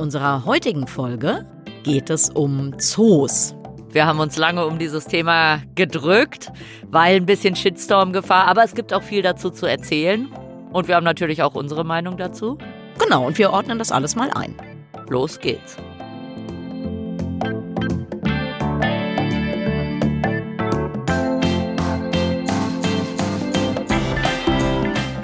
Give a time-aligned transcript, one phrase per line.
[0.00, 1.46] unserer heutigen Folge
[1.84, 3.54] geht es um Zoos.
[3.90, 6.50] Wir haben uns lange um dieses Thema gedrückt,
[6.86, 10.28] weil ein bisschen Shitstorm-Gefahr, aber es gibt auch viel dazu zu erzählen.
[10.72, 12.56] Und wir haben natürlich auch unsere Meinung dazu.
[12.98, 14.54] Genau, und wir ordnen das alles mal ein.
[15.08, 15.76] Los geht's.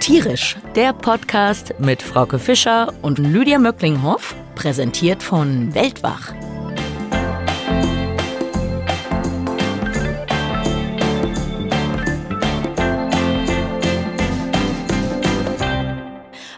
[0.00, 6.32] Tierisch, Der Podcast mit Frauke Fischer und Lydia Möcklinghoff, präsentiert von Weltwach.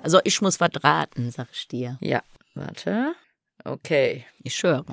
[0.03, 1.99] Also ich muss was raten, sag ich dir.
[2.01, 2.23] Ja,
[2.55, 3.15] warte.
[3.65, 4.85] Okay, Ich schwöre.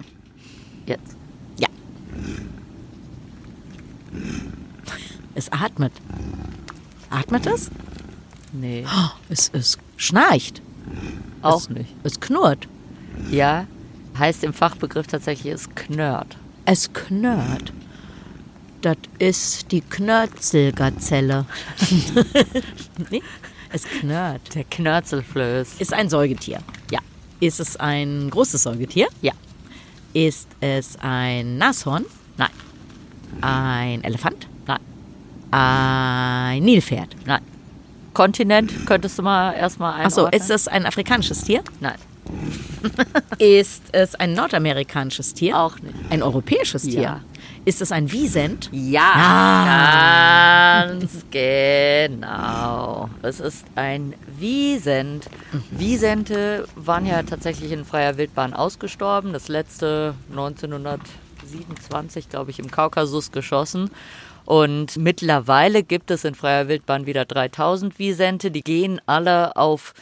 [0.86, 1.16] jetzt.
[1.58, 1.67] Ja.
[5.36, 5.94] Es atmet.
[7.09, 7.70] Atmet es?
[8.52, 10.61] Nee, Oh, es, es schnarcht.
[11.42, 11.94] auch es, nicht.
[12.03, 12.67] Es knurrt.
[13.31, 13.66] Ja,
[14.17, 16.38] heißt im Fachbegriff tatsächlich, es knurrt.
[16.66, 17.73] Es knurrt.
[18.81, 21.45] Das ist die Knörzelgazelle.
[23.09, 23.21] nee,
[23.71, 24.53] es knurrt.
[24.55, 25.75] Der Knörzelflöß.
[25.80, 26.59] Ist ein Säugetier.
[26.91, 26.99] Ja.
[27.39, 29.08] Ist es ein großes Säugetier?
[29.21, 29.33] Ja.
[30.13, 32.05] Ist es ein Nashorn?
[32.38, 32.49] Nein,
[33.41, 34.47] Ein Elefant?
[34.67, 34.80] nein,
[35.52, 37.16] Ein Nilpferd?
[37.25, 37.41] nein.
[38.13, 40.25] Kontinent könntest du mal erstmal einordnen?
[40.27, 41.61] Achso, ist es ein afrikanisches Tier?
[41.81, 41.95] Nein,
[43.39, 45.58] Ist es ein nordamerikanisches Tier?
[45.58, 45.95] auch nicht.
[46.09, 47.02] Ein europäisches Tier?
[47.02, 47.22] Ja.
[47.66, 48.69] Ist es ein Wiesent?
[48.72, 49.03] Ja,
[50.88, 53.09] ganz genau.
[53.23, 55.27] Es ist ein Wiesent.
[55.72, 59.33] Wiesente waren ja tatsächlich in freier Wildbahn ausgestorben.
[59.33, 63.89] Das letzte 1927, glaube ich, im Kaukasus geschossen.
[64.45, 68.52] Und mittlerweile gibt es in freier Wildbahn wieder 3000 Wiesente.
[68.52, 69.95] Die gehen alle auf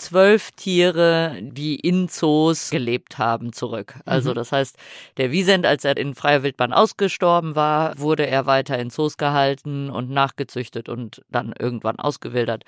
[0.00, 3.94] zwölf Tiere, die in Zoos gelebt haben, zurück.
[4.04, 4.76] Also das heißt,
[5.16, 9.90] der Wiesent, als er in freier Wildbahn ausgestorben war, wurde er weiter in Zoos gehalten
[9.90, 12.64] und nachgezüchtet und dann irgendwann ausgewildert.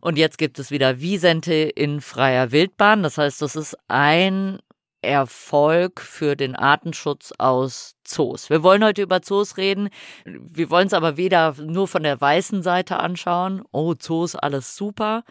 [0.00, 3.02] Und jetzt gibt es wieder Wiesente in freier Wildbahn.
[3.02, 4.58] Das heißt, das ist ein
[5.06, 8.50] Erfolg für den Artenschutz aus Zoos.
[8.50, 9.88] Wir wollen heute über Zoos reden.
[10.24, 15.22] Wir wollen es aber weder nur von der weißen Seite anschauen, oh, Zoos, alles super,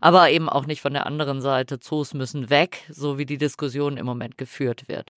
[0.00, 3.96] aber eben auch nicht von der anderen Seite, Zoos müssen weg, so wie die Diskussion
[3.96, 5.10] im Moment geführt wird.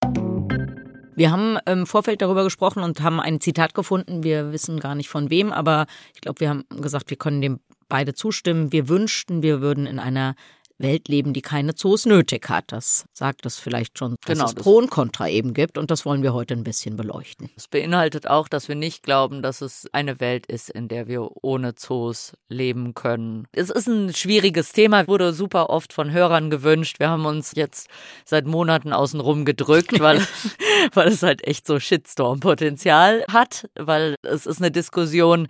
[1.16, 4.24] Wir haben im Vorfeld darüber gesprochen und haben ein Zitat gefunden.
[4.24, 5.85] Wir wissen gar nicht von wem, aber
[6.16, 8.72] ich glaube, wir haben gesagt, wir können dem beide zustimmen.
[8.72, 10.35] Wir wünschten, wir würden in einer
[10.80, 12.66] Welt leben, die keine Zoos nötig hat.
[12.68, 15.92] Das sagt es vielleicht schon, dass Genau, es das- Pro und Contra eben gibt und
[15.92, 17.50] das wollen wir heute ein bisschen beleuchten.
[17.56, 21.30] Es beinhaltet auch, dass wir nicht glauben, dass es eine Welt ist, in der wir
[21.44, 23.48] ohne Zoos leben können.
[23.54, 27.00] Es ist ein schwieriges Thema, wurde super oft von Hörern gewünscht.
[27.00, 27.88] Wir haben uns jetzt
[28.26, 30.20] seit Monaten außenrum gedrückt, weil,
[30.94, 35.48] weil es halt echt so Shitstorm-Potenzial hat, weil es ist eine Diskussion,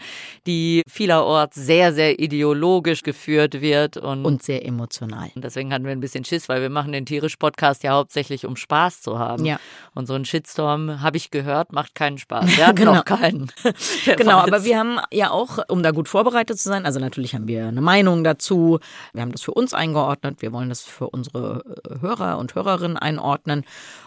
[0.47, 5.12] die vielerorts sehr, sehr ideologisch geführt wird und Und sehr emotional.
[5.35, 8.55] Und deswegen hatten wir ein bisschen Schiss, weil wir machen den Tierisch-Podcast ja hauptsächlich, um
[8.55, 9.45] Spaß zu haben.
[9.45, 9.59] Ja.
[9.93, 12.57] Und so ein Shitstorm, habe ich gehört, macht keinen Spaß.
[12.57, 12.95] Wir hatten Genau.
[12.95, 13.51] noch keinen.
[14.17, 17.47] Genau, aber wir haben ja auch, um da gut vorbereitet zu sein, also natürlich haben
[17.47, 18.79] wir eine Meinung dazu.
[19.13, 20.41] Wir haben das für uns eingeordnet.
[20.41, 21.63] Wir wollen das für unsere
[22.01, 23.63] Hörer und Hörerinnen einordnen.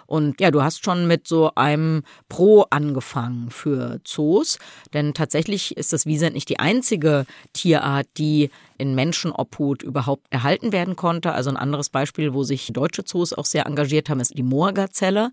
[0.06, 4.58] Und ja, du hast schon mit so einem Pro angefangen für Zoos.
[4.94, 10.96] Denn tatsächlich ist das Wiesent nicht die einzige Tierart, die in Menschenobhut überhaupt erhalten werden
[10.96, 11.32] konnte.
[11.32, 15.30] Also ein anderes Beispiel, wo sich deutsche Zoos auch sehr engagiert haben, ist die Moorgazelle.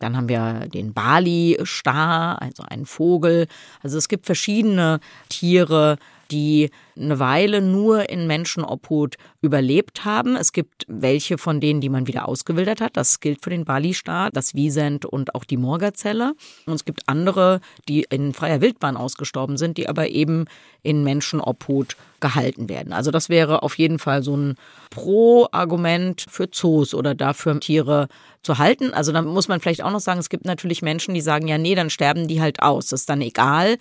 [0.00, 3.46] Dann haben wir den Bali-Star, also einen Vogel.
[3.82, 5.96] Also es gibt verschiedene Tiere,
[6.32, 10.36] die eine Weile nur in Menschenobhut überlebt haben.
[10.36, 12.96] Es gibt welche von denen, die man wieder ausgewildert hat.
[12.96, 16.34] Das gilt für den Bali-Star, das Wiesent und auch die Moorgazelle.
[16.66, 20.46] Und es gibt andere, die in freier Wildbahn ausgestorben sind, die aber eben
[20.82, 22.94] in Menschenobhut gehalten werden.
[22.94, 24.54] Also das wäre auf jeden Fall so ein
[24.90, 28.08] Pro-Argument für Zoos oder dafür Tiere
[28.42, 28.92] zu halten.
[28.92, 31.58] Also da muss man vielleicht auch noch sagen, es gibt natürlich Menschen, die sagen, ja,
[31.58, 32.86] nee, dann sterben die halt aus.
[32.86, 33.76] Das ist dann egal.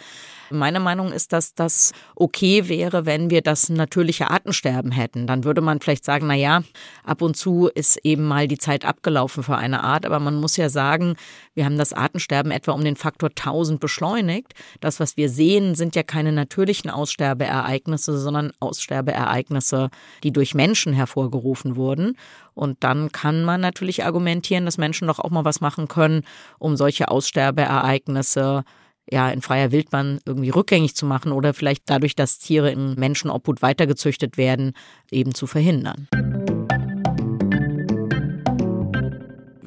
[0.52, 5.25] Meine Meinung ist, dass das okay wäre, wenn wir das natürliche Artensterben hätten.
[5.25, 6.62] Dann würde man vielleicht sagen, na ja,
[7.04, 10.06] ab und zu ist eben mal die Zeit abgelaufen für eine Art.
[10.06, 11.16] Aber man muss ja sagen,
[11.54, 14.54] wir haben das Artensterben etwa um den Faktor 1000 beschleunigt.
[14.80, 19.90] Das, was wir sehen, sind ja keine natürlichen Aussterbeereignisse, sondern Aussterbeereignisse,
[20.24, 22.18] die durch Menschen hervorgerufen wurden.
[22.54, 26.24] Und dann kann man natürlich argumentieren, dass Menschen doch auch mal was machen können,
[26.60, 28.64] um solche Aussterbeereignisse
[29.10, 33.62] ja, in freier Wildbahn irgendwie rückgängig zu machen oder vielleicht dadurch, dass Tiere in Menschenobhut
[33.62, 34.74] weitergezüchtet werden,
[35.10, 36.08] eben zu verhindern.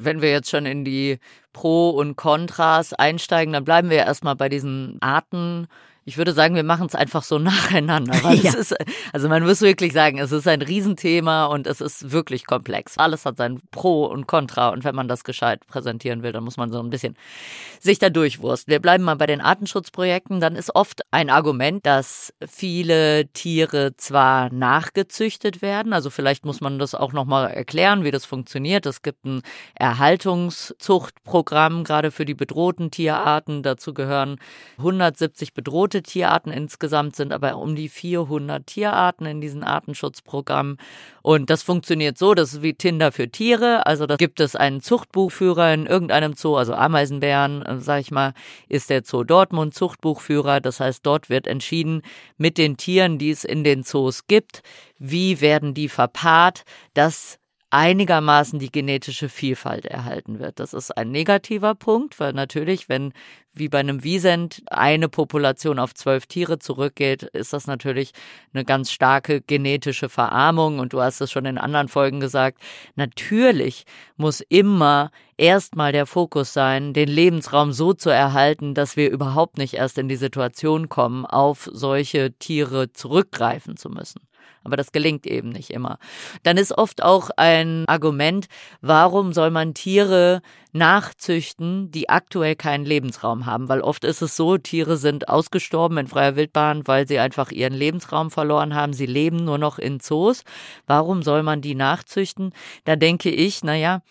[0.05, 1.17] wenn wir jetzt schon in die
[1.51, 5.67] Pro und Kontras einsteigen, dann bleiben wir erstmal bei diesen Arten
[6.07, 8.23] ich würde sagen, wir machen es einfach so nacheinander.
[8.23, 8.51] Weil ja.
[8.51, 8.75] es ist,
[9.11, 12.97] also man muss wirklich sagen, es ist ein Riesenthema und es ist wirklich komplex.
[12.97, 16.57] Alles hat sein Pro und Contra und wenn man das gescheit präsentieren will, dann muss
[16.57, 17.15] man so ein bisschen
[17.79, 18.71] sich da durchwursten.
[18.71, 20.39] Wir bleiben mal bei den Artenschutzprojekten.
[20.39, 26.77] Dann ist oft ein Argument, dass viele Tiere zwar nachgezüchtet werden, also vielleicht muss man
[26.77, 28.85] das auch nochmal erklären, wie das funktioniert.
[28.85, 29.41] Es gibt ein
[29.73, 33.63] Erhaltungszuchtprogramm, gerade für die bedrohten Tierarten.
[33.63, 34.37] Dazu gehören
[34.77, 40.77] 170 bedrohte bedrohte Tierarten insgesamt sind aber um die 400 Tierarten in diesen Artenschutzprogrammen.
[41.21, 43.85] Und das funktioniert so, das ist wie Tinder für Tiere.
[43.85, 48.33] Also da gibt es einen Zuchtbuchführer in irgendeinem Zoo, also Ameisenbären, äh, sag ich mal,
[48.67, 50.59] ist der Zoo Dortmund Zuchtbuchführer.
[50.59, 52.01] Das heißt, dort wird entschieden
[52.37, 54.61] mit den Tieren, die es in den Zoos gibt,
[54.97, 56.63] wie werden die verpaart,
[56.93, 57.39] dass
[57.69, 60.59] einigermaßen die genetische Vielfalt erhalten wird.
[60.59, 63.13] Das ist ein negativer Punkt, weil natürlich, wenn
[63.53, 68.11] wie bei einem Wiesent eine Population auf zwölf Tiere zurückgeht, ist das natürlich
[68.53, 70.79] eine ganz starke genetische Verarmung.
[70.79, 72.59] Und du hast es schon in anderen Folgen gesagt,
[72.95, 73.85] natürlich
[74.17, 79.75] muss immer erstmal der Fokus sein, den Lebensraum so zu erhalten, dass wir überhaupt nicht
[79.75, 84.21] erst in die Situation kommen, auf solche Tiere zurückgreifen zu müssen.
[84.63, 85.99] Aber das gelingt eben nicht immer.
[86.43, 88.47] Dann ist oft auch ein Argument,
[88.81, 90.41] warum soll man Tiere
[90.73, 93.69] nachzüchten, die aktuell keinen Lebensraum haben?
[93.69, 97.73] Weil oft ist es so, Tiere sind ausgestorben in freier Wildbahn, weil sie einfach ihren
[97.73, 98.93] Lebensraum verloren haben.
[98.93, 100.43] Sie leben nur noch in Zoos.
[100.87, 102.51] Warum soll man die nachzüchten?
[102.85, 104.01] Da denke ich, naja,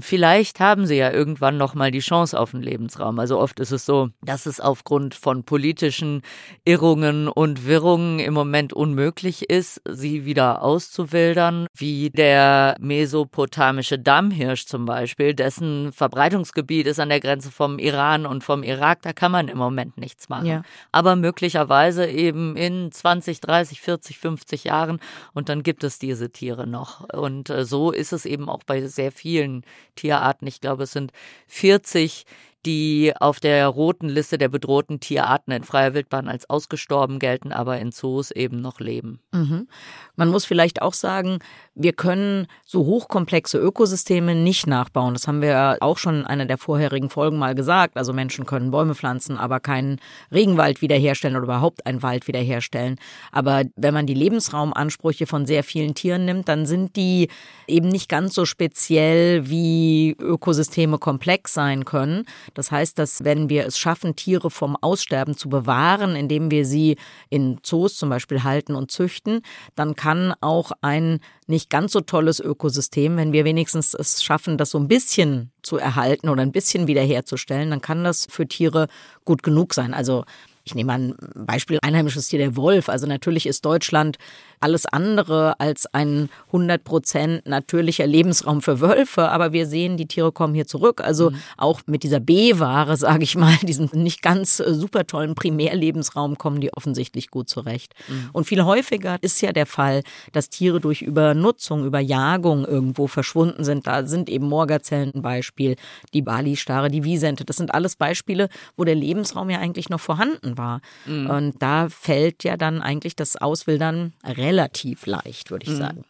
[0.00, 3.18] vielleicht haben sie ja irgendwann noch mal die Chance auf einen Lebensraum.
[3.18, 6.22] Also oft ist es so, dass es aufgrund von politischen
[6.64, 14.86] Irrungen und Wirrungen im Moment unmöglich ist, sie wieder auszuwildern, wie der mesopotamische Dammhirsch zum
[14.86, 19.48] Beispiel, dessen Verbreitungsgebiet ist an der Grenze vom Iran und vom Irak, da kann man
[19.48, 20.46] im Moment nichts machen.
[20.46, 20.62] Ja.
[20.92, 25.00] Aber möglicherweise eben in 20, 30, 40, 50 Jahren
[25.32, 27.08] und dann gibt es diese Tiere noch.
[27.10, 29.62] Und äh, so ist es eben auch bei sehr vielen
[29.94, 30.46] Tierarten.
[30.46, 31.12] Ich glaube, es sind
[31.46, 32.24] 40
[32.66, 37.78] die auf der roten Liste der bedrohten Tierarten in freier Wildbahn als ausgestorben gelten, aber
[37.78, 39.20] in Zoos eben noch leben.
[39.32, 39.68] Mhm.
[40.16, 41.38] Man muss vielleicht auch sagen,
[41.74, 45.14] wir können so hochkomplexe Ökosysteme nicht nachbauen.
[45.14, 47.96] Das haben wir auch schon in einer der vorherigen Folgen mal gesagt.
[47.96, 50.00] Also Menschen können Bäume pflanzen, aber keinen
[50.32, 52.96] Regenwald wiederherstellen oder überhaupt einen Wald wiederherstellen.
[53.30, 57.28] Aber wenn man die Lebensraumansprüche von sehr vielen Tieren nimmt, dann sind die
[57.68, 62.24] eben nicht ganz so speziell, wie Ökosysteme komplex sein können.
[62.56, 66.96] Das heißt, dass wenn wir es schaffen, Tiere vom Aussterben zu bewahren, indem wir sie
[67.28, 69.42] in Zoos zum Beispiel halten und züchten,
[69.74, 74.70] dann kann auch ein nicht ganz so tolles Ökosystem, wenn wir wenigstens es schaffen, das
[74.70, 78.88] so ein bisschen zu erhalten oder ein bisschen wiederherzustellen, dann kann das für Tiere
[79.26, 79.92] gut genug sein.
[79.92, 80.24] Also
[80.66, 82.88] ich nehme ein Beispiel, einheimisches Tier, der Wolf.
[82.88, 84.18] Also natürlich ist Deutschland
[84.58, 89.28] alles andere als ein 100 Prozent natürlicher Lebensraum für Wölfe.
[89.28, 91.00] Aber wir sehen, die Tiere kommen hier zurück.
[91.00, 91.36] Also mhm.
[91.56, 96.60] auch mit dieser B-Ware, sage ich mal, diesem nicht ganz äh, super tollen Primärlebensraum kommen
[96.60, 97.94] die offensichtlich gut zurecht.
[98.08, 98.30] Mhm.
[98.32, 103.86] Und viel häufiger ist ja der Fall, dass Tiere durch Übernutzung, Überjagung irgendwo verschwunden sind.
[103.86, 105.76] Da sind eben Morgazellen ein Beispiel,
[106.12, 107.44] die Bali-Stare, die Wiesente.
[107.44, 110.80] Das sind alles Beispiele, wo der Lebensraum ja eigentlich noch vorhanden war.
[111.06, 111.30] Mhm.
[111.30, 115.76] Und da fällt ja dann eigentlich das Auswildern relativ relativ leicht, würde ich mhm.
[115.76, 116.04] sagen.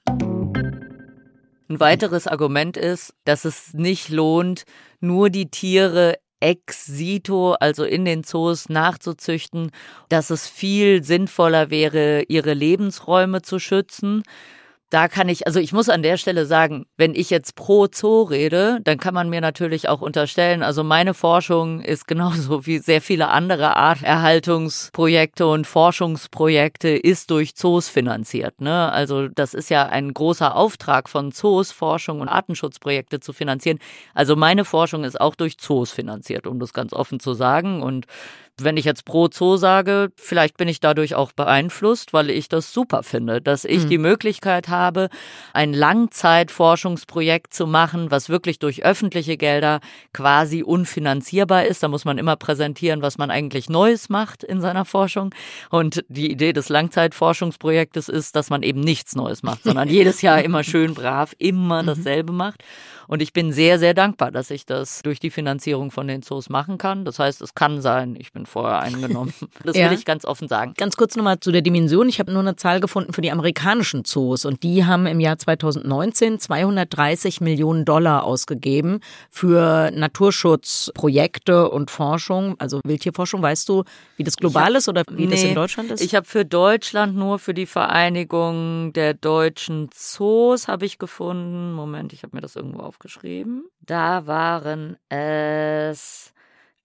[1.68, 4.64] Ein weiteres Argument ist, dass es nicht lohnt,
[5.00, 9.72] nur die Tiere ex sito, also in den Zoos nachzuzüchten,
[10.08, 14.22] dass es viel sinnvoller wäre, ihre Lebensräume zu schützen
[14.90, 18.22] da kann ich, also ich muss an der Stelle sagen, wenn ich jetzt pro Zoo
[18.22, 23.00] rede, dann kann man mir natürlich auch unterstellen, also meine Forschung ist genauso wie sehr
[23.00, 28.60] viele andere Arterhaltungsprojekte und Forschungsprojekte ist durch Zoos finanziert.
[28.60, 28.92] Ne?
[28.92, 33.78] Also das ist ja ein großer Auftrag von Zoos, Forschung und Artenschutzprojekte zu finanzieren.
[34.14, 37.82] Also meine Forschung ist auch durch Zoos finanziert, um das ganz offen zu sagen.
[37.82, 38.06] Und
[38.60, 42.72] wenn ich jetzt pro Zoo sage, vielleicht bin ich dadurch auch beeinflusst, weil ich das
[42.72, 43.88] super finde, dass ich mhm.
[43.88, 45.10] die Möglichkeit habe,
[45.52, 49.80] ein Langzeitforschungsprojekt zu machen, was wirklich durch öffentliche Gelder
[50.14, 51.82] quasi unfinanzierbar ist.
[51.82, 55.34] Da muss man immer präsentieren, was man eigentlich Neues macht in seiner Forschung.
[55.68, 60.42] Und die Idee des Langzeitforschungsprojektes ist, dass man eben nichts Neues macht, sondern jedes Jahr
[60.42, 61.86] immer schön brav immer mhm.
[61.86, 62.64] dasselbe macht.
[63.08, 66.48] Und ich bin sehr, sehr dankbar, dass ich das durch die Finanzierung von den Zoos
[66.48, 67.04] machen kann.
[67.04, 69.32] Das heißt, es kann sein, ich bin vorher eingenommen.
[69.64, 69.90] Das ja.
[69.90, 70.74] will ich ganz offen sagen.
[70.76, 72.08] Ganz kurz nochmal zu der Dimension.
[72.08, 75.38] Ich habe nur eine Zahl gefunden für die amerikanischen Zoos und die haben im Jahr
[75.38, 83.42] 2019 230 Millionen Dollar ausgegeben für Naturschutzprojekte und Forschung, also Wildtierforschung.
[83.42, 83.84] Weißt du,
[84.16, 86.00] wie das global hab, ist oder wie nee, das in Deutschland ist?
[86.00, 91.72] Ich habe für Deutschland nur für die Vereinigung der deutschen Zoos habe ich gefunden.
[91.72, 93.68] Moment, ich habe mir das irgendwo aufgeschrieben.
[93.80, 96.32] Da waren es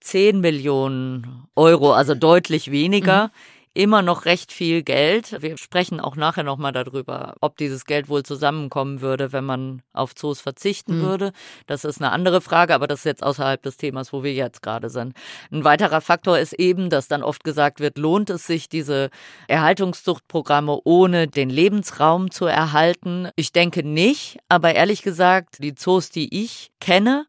[0.02, 3.28] 10 Millionen Euro, also deutlich weniger.
[3.28, 3.32] Mhm
[3.74, 5.42] immer noch recht viel Geld.
[5.42, 10.14] Wir sprechen auch nachher nochmal darüber, ob dieses Geld wohl zusammenkommen würde, wenn man auf
[10.14, 11.04] Zoos verzichten mhm.
[11.04, 11.32] würde.
[11.68, 14.62] Das ist eine andere Frage, aber das ist jetzt außerhalb des Themas, wo wir jetzt
[14.62, 15.14] gerade sind.
[15.52, 19.10] Ein weiterer Faktor ist eben, dass dann oft gesagt wird, lohnt es sich, diese
[19.48, 23.30] Erhaltungszuchtprogramme ohne den Lebensraum zu erhalten?
[23.36, 27.26] Ich denke nicht, aber ehrlich gesagt, die Zoos, die ich kenne,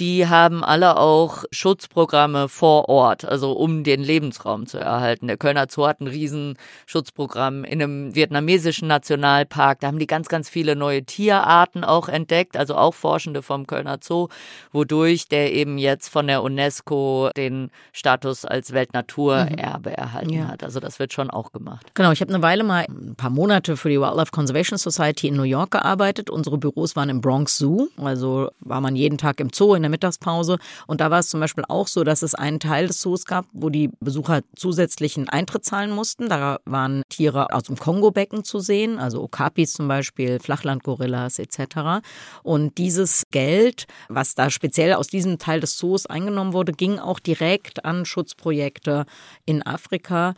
[0.00, 5.28] die haben alle auch Schutzprogramme vor Ort, also um den Lebensraum zu erhalten.
[5.28, 9.80] Der Kölner Zoo hat ein Riesenschutzprogramm in einem vietnamesischen Nationalpark.
[9.80, 13.98] Da haben die ganz, ganz viele neue Tierarten auch entdeckt, also auch Forschende vom Kölner
[14.02, 14.28] Zoo,
[14.72, 19.94] wodurch der eben jetzt von der UNESCO den Status als Weltnaturerbe mhm.
[19.94, 20.48] erhalten ja.
[20.48, 20.64] hat.
[20.64, 21.86] Also das wird schon auch gemacht.
[21.94, 25.36] Genau, ich habe eine Weile mal ein paar Monate für die Wildlife Conservation Society in
[25.36, 26.30] New York gearbeitet.
[26.30, 29.90] Unsere Büros waren im Bronx Zoo, also war man jeden Tag im Zoo in der
[29.90, 30.58] Mittagspause.
[30.86, 33.46] Und da war es zum Beispiel auch so, dass es einen Teil des Zoos gab,
[33.52, 36.28] wo die Besucher zusätzlichen Eintritt zahlen mussten.
[36.28, 42.04] Da waren Tiere aus dem Kongo-Becken zu sehen, also Okapis zum Beispiel, Flachlandgorillas etc.
[42.42, 47.20] Und dieses Geld, was da speziell aus diesem Teil des Zoos eingenommen wurde, ging auch
[47.20, 49.06] direkt an Schutzprojekte
[49.44, 50.34] in Afrika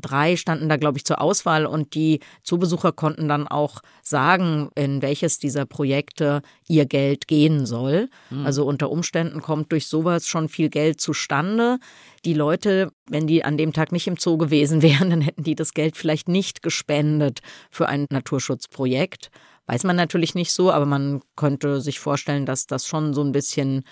[0.00, 5.02] drei standen da, glaube ich, zur Auswahl und die Zoobesucher konnten dann auch sagen, in
[5.02, 8.08] welches dieser Projekte ihr Geld gehen soll.
[8.30, 8.46] Mhm.
[8.46, 11.78] Also unter Umständen kommt durch sowas schon viel Geld zustande.
[12.24, 15.54] Die Leute, wenn die an dem Tag nicht im Zoo gewesen wären, dann hätten die
[15.54, 17.40] das Geld vielleicht nicht gespendet
[17.70, 19.30] für ein Naturschutzprojekt.
[19.66, 23.32] Weiß man natürlich nicht so, aber man könnte sich vorstellen, dass das schon so ein
[23.32, 23.84] bisschen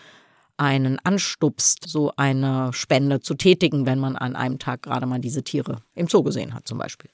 [0.56, 5.42] einen anstupst, so eine Spende zu tätigen, wenn man an einem Tag gerade mal diese
[5.42, 7.10] Tiere im Zoo gesehen hat zum Beispiel.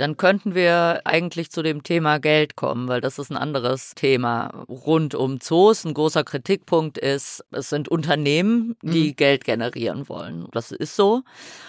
[0.00, 4.64] Dann könnten wir eigentlich zu dem Thema Geld kommen, weil das ist ein anderes Thema
[4.66, 5.84] rund um Zoos.
[5.84, 9.16] Ein großer Kritikpunkt ist, es sind Unternehmen, die mhm.
[9.16, 10.46] Geld generieren wollen.
[10.52, 11.20] Das ist so.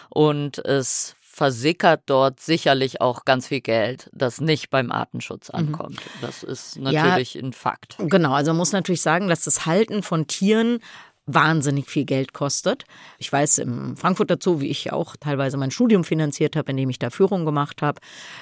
[0.09, 5.57] Und es versickert dort sicherlich auch ganz viel Geld, das nicht beim Artenschutz mhm.
[5.57, 5.95] ankommt.
[5.95, 6.21] Mhm.
[6.21, 7.95] Das ist natürlich ja, ein Fakt.
[7.98, 10.77] Genau, also man muss natürlich sagen, dass das Halten von Tieren
[11.25, 12.83] wahnsinnig viel Geld kostet.
[13.17, 17.00] Ich weiß im Frankfurter Zoo, wie ich auch teilweise mein Studium finanziert habe, indem ich
[17.00, 18.00] da Führung gemacht habe,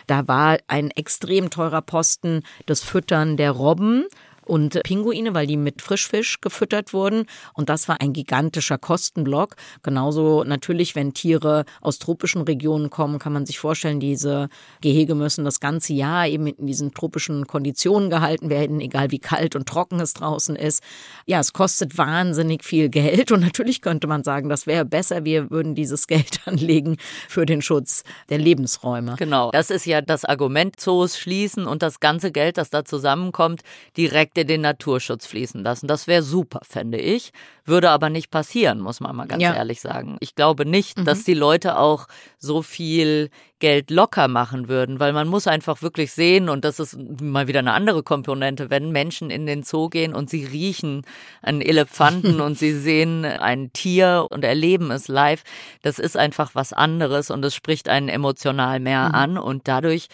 [0.08, 4.08] da war ein extrem teurer Posten das Füttern der Robben
[4.50, 7.26] und Pinguine, weil die mit Frischfisch gefüttert wurden.
[7.54, 9.56] Und das war ein gigantischer Kostenblock.
[9.84, 14.50] Genauso natürlich, wenn Tiere aus tropischen Regionen kommen, kann man sich vorstellen, diese
[14.82, 19.56] Gehege müssen das ganze Jahr eben in diesen tropischen Konditionen gehalten werden, egal wie kalt
[19.56, 20.84] und trocken es draußen ist.
[21.28, 23.32] Ja, es kostet wahnsinnig viel Geld.
[23.32, 27.62] Und natürlich könnte man sagen, das wäre besser, wir würden dieses Geld anlegen für den
[27.62, 29.16] Schutz der Lebensräume.
[29.20, 33.62] Genau, das ist ja das Argument, Zoos schließen und das ganze Geld, das da zusammenkommt,
[33.96, 35.88] direkt in den Naturschutz fließen lassen.
[35.88, 37.32] Das wäre super, fände ich.
[37.66, 39.54] Würde aber nicht passieren, muss man mal ganz ja.
[39.54, 40.18] ehrlich sagen.
[40.22, 41.06] Ich glaube nicht, mhm.
[41.06, 43.30] dass die Leute auch so viel
[43.60, 47.60] Geld locker machen würden, weil man muss einfach wirklich sehen, und das ist mal wieder
[47.60, 51.04] eine andere Komponente, wenn Menschen in den Zoo gehen und sie riechen
[51.42, 55.44] einen Elefanten und sie sehen ein Tier und erleben es live,
[55.82, 59.16] das ist einfach was anderes und es spricht einen emotional mehr mhm.
[59.16, 60.08] an und dadurch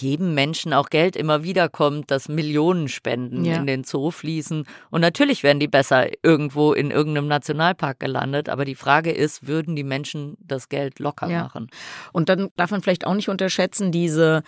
[0.00, 1.14] geben Menschen auch Geld.
[1.14, 3.56] Immer wieder kommt, dass Millionenspenden ja.
[3.56, 4.64] in den Zoo fließen.
[4.88, 8.48] Und natürlich werden die besser irgendwo in irgendeinem Nationalpark gelandet.
[8.48, 11.42] Aber die Frage ist, würden die Menschen das Geld locker ja.
[11.42, 11.68] machen?
[12.12, 14.42] Und dann darf man vielleicht auch nicht unterschätzen, diese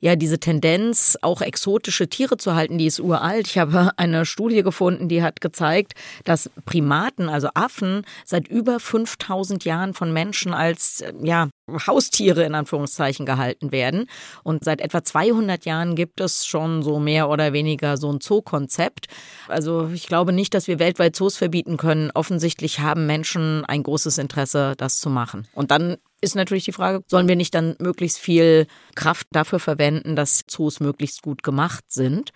[0.00, 3.46] ja, diese Tendenz, auch exotische Tiere zu halten, die ist uralt.
[3.46, 9.64] Ich habe eine Studie gefunden, die hat gezeigt, dass Primaten, also Affen, seit über 5000
[9.64, 11.48] Jahren von Menschen als, ja,
[11.86, 14.06] Haustiere in Anführungszeichen gehalten werden.
[14.44, 19.06] Und seit etwa 200 Jahren gibt es schon so mehr oder weniger so ein Zoo-Konzept.
[19.48, 22.12] Also ich glaube nicht, dass wir weltweit Zoos verbieten können.
[22.14, 25.48] Offensichtlich haben Menschen ein großes Interesse, das zu machen.
[25.54, 30.16] Und dann ist natürlich die Frage, sollen wir nicht dann möglichst viel Kraft dafür verwenden,
[30.16, 32.30] dass Zoos möglichst gut gemacht sind,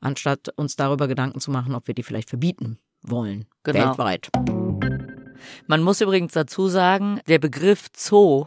[0.00, 3.88] anstatt uns darüber Gedanken zu machen, ob wir die vielleicht verbieten wollen, genau.
[3.88, 4.30] weltweit.
[5.66, 8.46] Man muss übrigens dazu sagen, der Begriff Zoo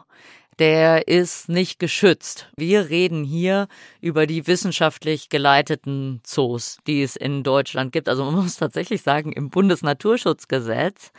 [0.60, 2.50] der ist nicht geschützt.
[2.56, 3.68] Wir reden hier
[4.02, 8.10] über die wissenschaftlich geleiteten Zoos, die es in Deutschland gibt.
[8.10, 11.12] Also man muss tatsächlich sagen, im Bundesnaturschutzgesetz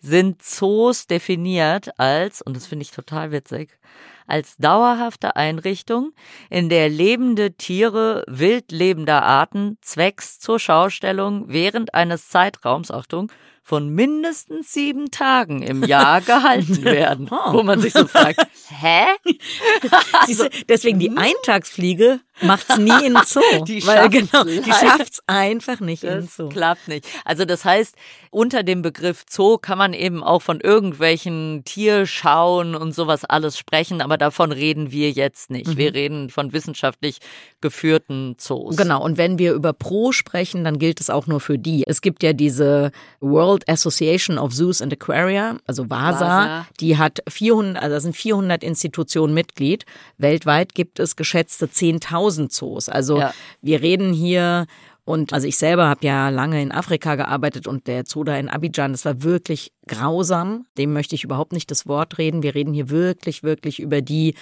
[0.00, 3.78] sind Zoos definiert als, und das finde ich total witzig,
[4.26, 6.12] als dauerhafte Einrichtung,
[6.50, 13.30] in der lebende Tiere wild lebender Arten zwecks zur Schaustellung während eines Zeitraums, Achtung,
[13.72, 17.28] von mindestens sieben Tagen im Jahr gehalten werden.
[17.30, 17.54] oh.
[17.54, 18.38] Wo man sich so fragt,
[18.68, 19.06] hä?
[20.28, 21.16] also, deswegen die hm?
[21.16, 23.40] Eintagsfliege macht's nie in Zoo.
[23.64, 26.48] Die weil genau, die schafft's einfach nicht das in Zoo.
[26.48, 27.06] Klappt nicht.
[27.24, 27.94] Also das heißt,
[28.30, 34.00] unter dem Begriff Zoo kann man eben auch von irgendwelchen Tierschauen und sowas alles sprechen,
[34.00, 35.68] aber davon reden wir jetzt nicht.
[35.68, 35.76] Mhm.
[35.76, 37.18] Wir reden von wissenschaftlich
[37.60, 38.76] geführten Zoos.
[38.76, 39.02] Genau.
[39.02, 41.84] Und wenn wir über Pro sprechen, dann gilt es auch nur für die.
[41.86, 46.66] Es gibt ja diese World Association of Zoos and Aquaria, also WASA, WASA.
[46.80, 49.84] die hat 400, also sind 400 Institutionen Mitglied.
[50.18, 52.88] Weltweit gibt es geschätzte 10.000 Zoos.
[52.88, 53.34] Also ja.
[53.60, 54.66] wir reden hier
[55.04, 58.48] und also ich selber habe ja lange in Afrika gearbeitet und der Zoo da in
[58.48, 60.64] Abidjan, das war wirklich grausam.
[60.78, 62.44] Dem möchte ich überhaupt nicht das Wort reden.
[62.44, 64.34] Wir reden hier wirklich, wirklich über die,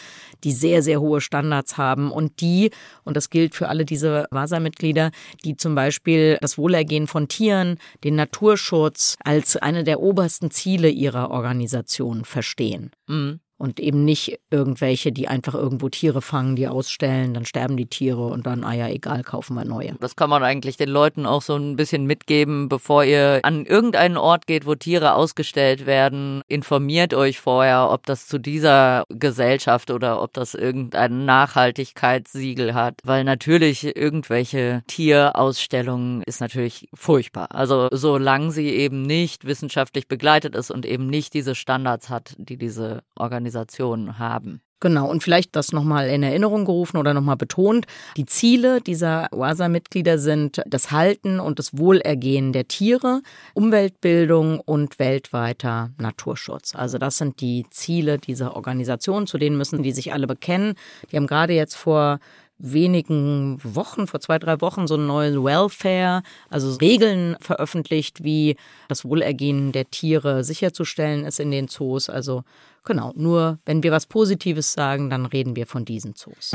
[0.45, 2.71] die sehr, sehr hohe Standards haben und die,
[3.05, 5.13] und das gilt für alle diese WASA-Mitglieder,
[5.45, 11.31] die zum Beispiel das Wohlergehen von Tieren, den Naturschutz als eine der obersten Ziele ihrer
[11.31, 12.91] Organisation verstehen.
[13.07, 17.85] Mhm und eben nicht irgendwelche, die einfach irgendwo Tiere fangen, die ausstellen, dann sterben die
[17.85, 19.97] Tiere und dann, ah ja, egal, kaufen wir neue.
[20.01, 24.17] Das kann man eigentlich den Leuten auch so ein bisschen mitgeben, bevor ihr an irgendeinen
[24.17, 26.41] Ort geht, wo Tiere ausgestellt werden.
[26.49, 33.25] Informiert euch vorher, ob das zu dieser Gesellschaft oder ob das irgendein Nachhaltigkeitssiegel hat, weil
[33.25, 37.49] natürlich irgendwelche Tierausstellungen ist natürlich furchtbar.
[37.51, 42.57] Also solange sie eben nicht wissenschaftlich begleitet ist und eben nicht diese Standards hat, die
[42.57, 44.61] diese Organisation Organisationen haben.
[44.83, 47.85] Genau, und vielleicht das nochmal in Erinnerung gerufen oder nochmal betont.
[48.17, 53.21] Die Ziele dieser OASA-Mitglieder sind das Halten und das Wohlergehen der Tiere,
[53.53, 56.75] Umweltbildung und weltweiter Naturschutz.
[56.75, 60.73] Also das sind die Ziele dieser Organisation, zu denen müssen die sich alle bekennen.
[61.13, 62.19] Die haben gerade jetzt vor
[62.61, 68.57] wenigen Wochen, vor zwei, drei Wochen, so ein neues Welfare, also Regeln veröffentlicht, wie
[68.89, 72.09] das Wohlergehen der Tiere sicherzustellen ist in den Zoos.
[72.11, 72.45] Also
[72.85, 76.53] genau, nur wenn wir was Positives sagen, dann reden wir von diesen Zoos.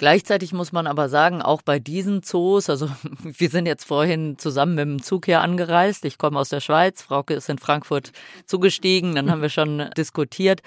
[0.00, 2.88] Gleichzeitig muss man aber sagen, auch bei diesen Zoos, also
[3.22, 6.06] wir sind jetzt vorhin zusammen mit dem Zug hier angereist.
[6.06, 8.12] Ich komme aus der Schweiz, Frauke ist in Frankfurt
[8.46, 10.62] zugestiegen, dann haben wir schon diskutiert.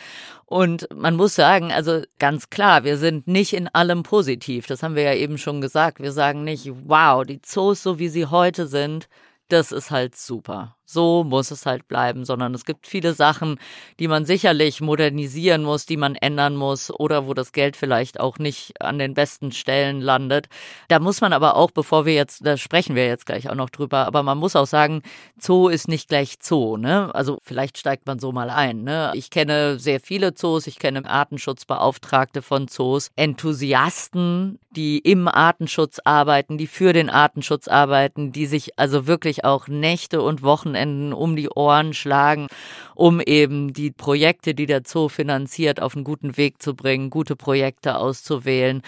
[0.45, 4.67] Und man muss sagen, also ganz klar, wir sind nicht in allem positiv.
[4.67, 5.99] Das haben wir ja eben schon gesagt.
[5.99, 9.09] Wir sagen nicht, wow, die Zoos, so wie sie heute sind,
[9.47, 13.59] das ist halt super so muss es halt bleiben, sondern es gibt viele Sachen,
[13.99, 18.37] die man sicherlich modernisieren muss, die man ändern muss oder wo das Geld vielleicht auch
[18.37, 20.47] nicht an den besten Stellen landet.
[20.89, 23.69] Da muss man aber auch, bevor wir jetzt, da sprechen wir jetzt gleich auch noch
[23.69, 25.01] drüber, aber man muss auch sagen,
[25.39, 27.13] Zoo ist nicht gleich Zoo, ne?
[27.15, 29.11] Also vielleicht steigt man so mal ein, ne?
[29.15, 36.57] Ich kenne sehr viele Zoos, ich kenne Artenschutzbeauftragte von Zoos, Enthusiasten, die im Artenschutz arbeiten,
[36.57, 41.35] die für den Artenschutz arbeiten, die sich also wirklich auch Nächte und Wochenende Wochenenden um
[41.35, 42.47] die Ohren schlagen,
[42.95, 47.35] um eben die Projekte, die der Zoo finanziert, auf einen guten Weg zu bringen, gute
[47.35, 48.81] Projekte auszuwählen,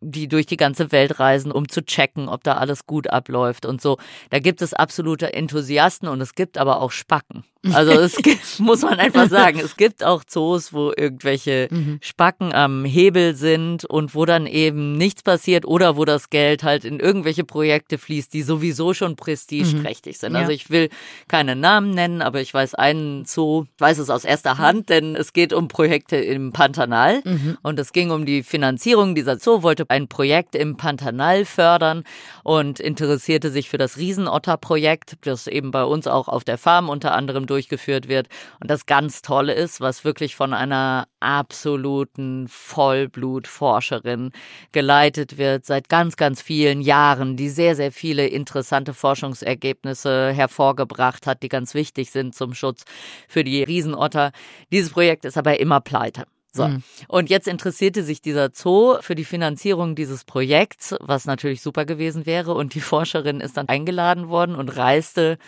[0.00, 3.80] die durch die ganze Welt reisen, um zu checken, ob da alles gut abläuft und
[3.80, 3.98] so.
[4.30, 7.44] Da gibt es absolute Enthusiasten und es gibt aber auch Spacken.
[7.70, 11.98] Also es gibt, muss man einfach sagen, es gibt auch Zoos, wo irgendwelche mhm.
[12.00, 16.84] Spacken am Hebel sind und wo dann eben nichts passiert oder wo das Geld halt
[16.84, 20.34] in irgendwelche Projekte fließt, die sowieso schon prestigeträchtig sind.
[20.34, 20.54] Also ja.
[20.54, 20.88] Ich will
[21.28, 25.14] keine Namen nennen, aber ich weiß einen Zoo, ich weiß es aus erster Hand, denn
[25.14, 27.58] es geht um Projekte im Pantanal mhm.
[27.62, 29.14] und es ging um die Finanzierung.
[29.14, 32.02] Dieser Zoo wollte ein Projekt im Pantanal fördern
[32.42, 37.14] und interessierte sich für das Riesenotter-Projekt, das eben bei uns auch auf der Farm unter
[37.14, 38.28] anderem durchgeführt wird.
[38.60, 44.32] Und das ganz Tolle ist, was wirklich von einer absoluten Vollblutforscherin
[44.72, 51.42] geleitet wird seit ganz, ganz vielen Jahren, die sehr, sehr viele interessante Forschungsergebnisse hervorgebracht hat,
[51.42, 52.84] die ganz wichtig sind zum Schutz
[53.28, 54.32] für die Riesenotter.
[54.72, 56.24] Dieses Projekt ist aber immer pleite.
[56.54, 56.68] So.
[56.68, 56.82] Mhm.
[57.08, 62.26] Und jetzt interessierte sich dieser Zoo für die Finanzierung dieses Projekts, was natürlich super gewesen
[62.26, 62.54] wäre.
[62.54, 65.38] Und die Forscherin ist dann eingeladen worden und reiste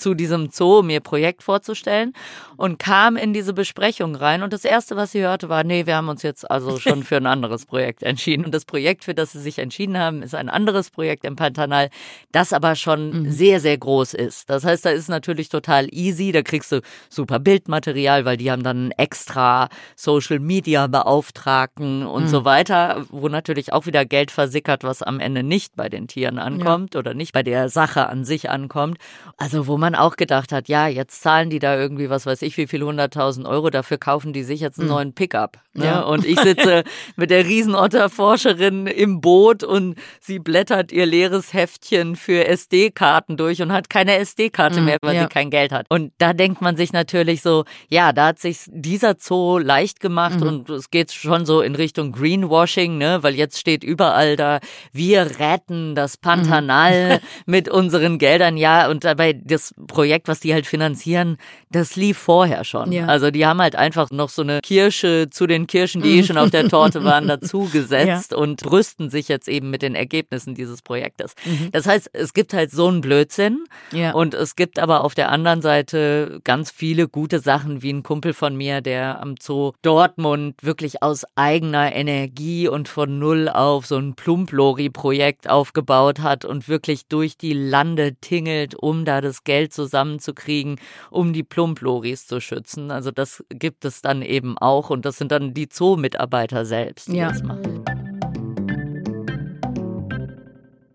[0.00, 2.12] zu diesem Zoo, mir Projekt vorzustellen
[2.56, 4.42] und kam in diese Besprechung rein.
[4.42, 7.16] Und das Erste, was sie hörte, war, nee, wir haben uns jetzt also schon für
[7.16, 8.44] ein anderes Projekt entschieden.
[8.44, 11.90] Und das Projekt, für das sie sich entschieden haben, ist ein anderes Projekt im Pantanal,
[12.32, 13.30] das aber schon mhm.
[13.30, 14.50] sehr, sehr groß ist.
[14.50, 16.32] Das heißt, da ist natürlich total easy.
[16.32, 22.28] Da kriegst du super Bildmaterial, weil die haben dann extra Social Media Beauftragten und mhm.
[22.28, 26.38] so weiter, wo natürlich auch wieder Geld versickert, was am Ende nicht bei den Tieren
[26.38, 27.00] ankommt ja.
[27.00, 28.98] oder nicht bei der Sache an sich ankommt.
[29.36, 32.56] Also wo man auch gedacht hat, ja, jetzt zahlen die da irgendwie, was weiß ich,
[32.56, 34.94] wie viel hunderttausend Euro, dafür kaufen die sich jetzt einen mhm.
[34.94, 35.58] neuen Pickup.
[35.72, 35.84] Ne?
[35.86, 36.00] Ja.
[36.00, 36.84] Und ich sitze
[37.16, 43.72] mit der Riesenotterforscherin im Boot und sie blättert ihr leeres Heftchen für SD-Karten durch und
[43.72, 44.86] hat keine SD-Karte mhm.
[44.86, 45.22] mehr, weil ja.
[45.22, 45.86] sie kein Geld hat.
[45.88, 50.40] Und da denkt man sich natürlich so, ja, da hat sich dieser Zoo leicht gemacht
[50.40, 50.46] mhm.
[50.46, 54.60] und es geht schon so in Richtung Greenwashing, ne, weil jetzt steht überall da,
[54.92, 57.20] wir retten das Pantanal mhm.
[57.46, 61.36] mit unseren Geldern, ja, und dabei das Projekt, was die halt finanzieren,
[61.70, 62.92] das lief vorher schon.
[62.92, 63.06] Ja.
[63.06, 66.38] Also die haben halt einfach noch so eine Kirsche zu den Kirschen, die eh schon
[66.38, 68.38] auf der Torte waren, dazu gesetzt ja.
[68.38, 71.34] und brüsten sich jetzt eben mit den Ergebnissen dieses Projektes.
[71.44, 71.70] Mhm.
[71.72, 74.12] Das heißt, es gibt halt so einen Blödsinn ja.
[74.12, 78.32] und es gibt aber auf der anderen Seite ganz viele gute Sachen, wie ein Kumpel
[78.32, 83.96] von mir, der am Zoo Dortmund wirklich aus eigener Energie und von null auf so
[83.96, 90.76] ein Plumplori-Projekt aufgebaut hat und wirklich durch die Lande tingelt, um da das Geld zusammenzukriegen,
[91.10, 92.90] um die Plumploris zu schützen.
[92.90, 97.16] Also das gibt es dann eben auch und das sind dann die Zoo-Mitarbeiter selbst, die
[97.16, 97.28] ja.
[97.28, 97.84] das machen.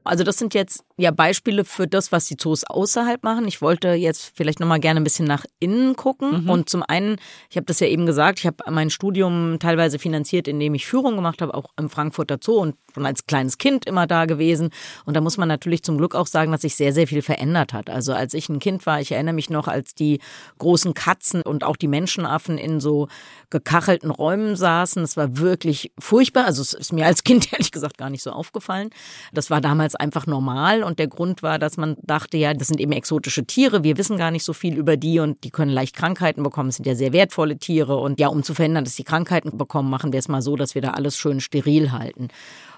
[0.06, 3.48] Also das sind jetzt ja Beispiele für das, was die Zoos außerhalb machen.
[3.48, 6.44] Ich wollte jetzt vielleicht nochmal gerne ein bisschen nach innen gucken.
[6.44, 6.50] Mhm.
[6.50, 7.18] Und zum einen,
[7.50, 11.16] ich habe das ja eben gesagt, ich habe mein Studium teilweise finanziert, indem ich Führung
[11.16, 14.70] gemacht habe, auch im Frankfurter Zoo und schon als kleines Kind immer da gewesen.
[15.06, 17.74] Und da muss man natürlich zum Glück auch sagen, dass sich sehr, sehr viel verändert
[17.74, 17.90] hat.
[17.90, 20.20] Also als ich ein Kind war, ich erinnere mich noch, als die
[20.60, 23.08] großen Katzen und auch die Menschenaffen in so
[23.50, 25.02] gekachelten Räumen saßen.
[25.02, 26.46] Das war wirklich furchtbar.
[26.46, 28.92] Also es ist mir als Kind ehrlich gesagt gar nicht so aufgefallen.
[29.34, 32.80] Das war damals einfach normal und der Grund war, dass man dachte, ja, das sind
[32.80, 33.84] eben exotische Tiere.
[33.84, 36.70] Wir wissen gar nicht so viel über die und die können leicht Krankheiten bekommen.
[36.70, 39.90] Es sind ja sehr wertvolle Tiere und ja, um zu verhindern, dass die Krankheiten bekommen,
[39.90, 42.30] machen wir es mal so, dass wir da alles schön steril halten.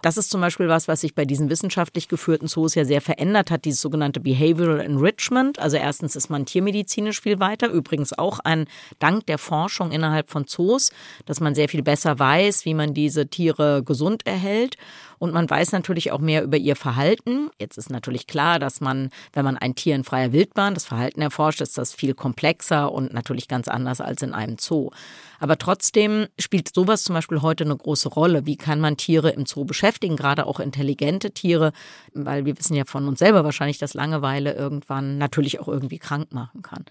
[0.02, 3.52] Das ist zum Beispiel was, was sich bei diesen wissenschaftlich geführten Zoos ja sehr verändert
[3.52, 5.60] hat, dieses sogenannte Behavioral Enrichment.
[5.60, 8.66] Also erstens ist man tiermedizinisch viel weiter, übrigens auch ein
[9.00, 10.92] Dank der Forschung innerhalb von Zoos,
[11.26, 14.78] dass man sehr viel besser weiß, wie man diese Tiere gesund erhält.
[15.20, 17.50] Und man weiß natürlich auch mehr über ihr Verhalten.
[17.60, 21.22] Jetzt ist natürlich klar, dass man, wenn man ein Tier in freier Wildbahn das Verhalten
[21.22, 24.92] erforscht, ist das viel komplexer und natürlich ganz anders als in einem Zoo.
[25.40, 28.46] Aber trotzdem spielt sowas zum Beispiel heute eine große Rolle.
[28.46, 31.72] Wie kann man Tiere im Zoo beschäftigen, gerade auch intelligente Tiere,
[32.14, 36.34] weil wir wissen ja von uns selber wahrscheinlich, dass Langeweile irgendwann natürlich auch irgendwie krank
[36.34, 36.86] machen kann.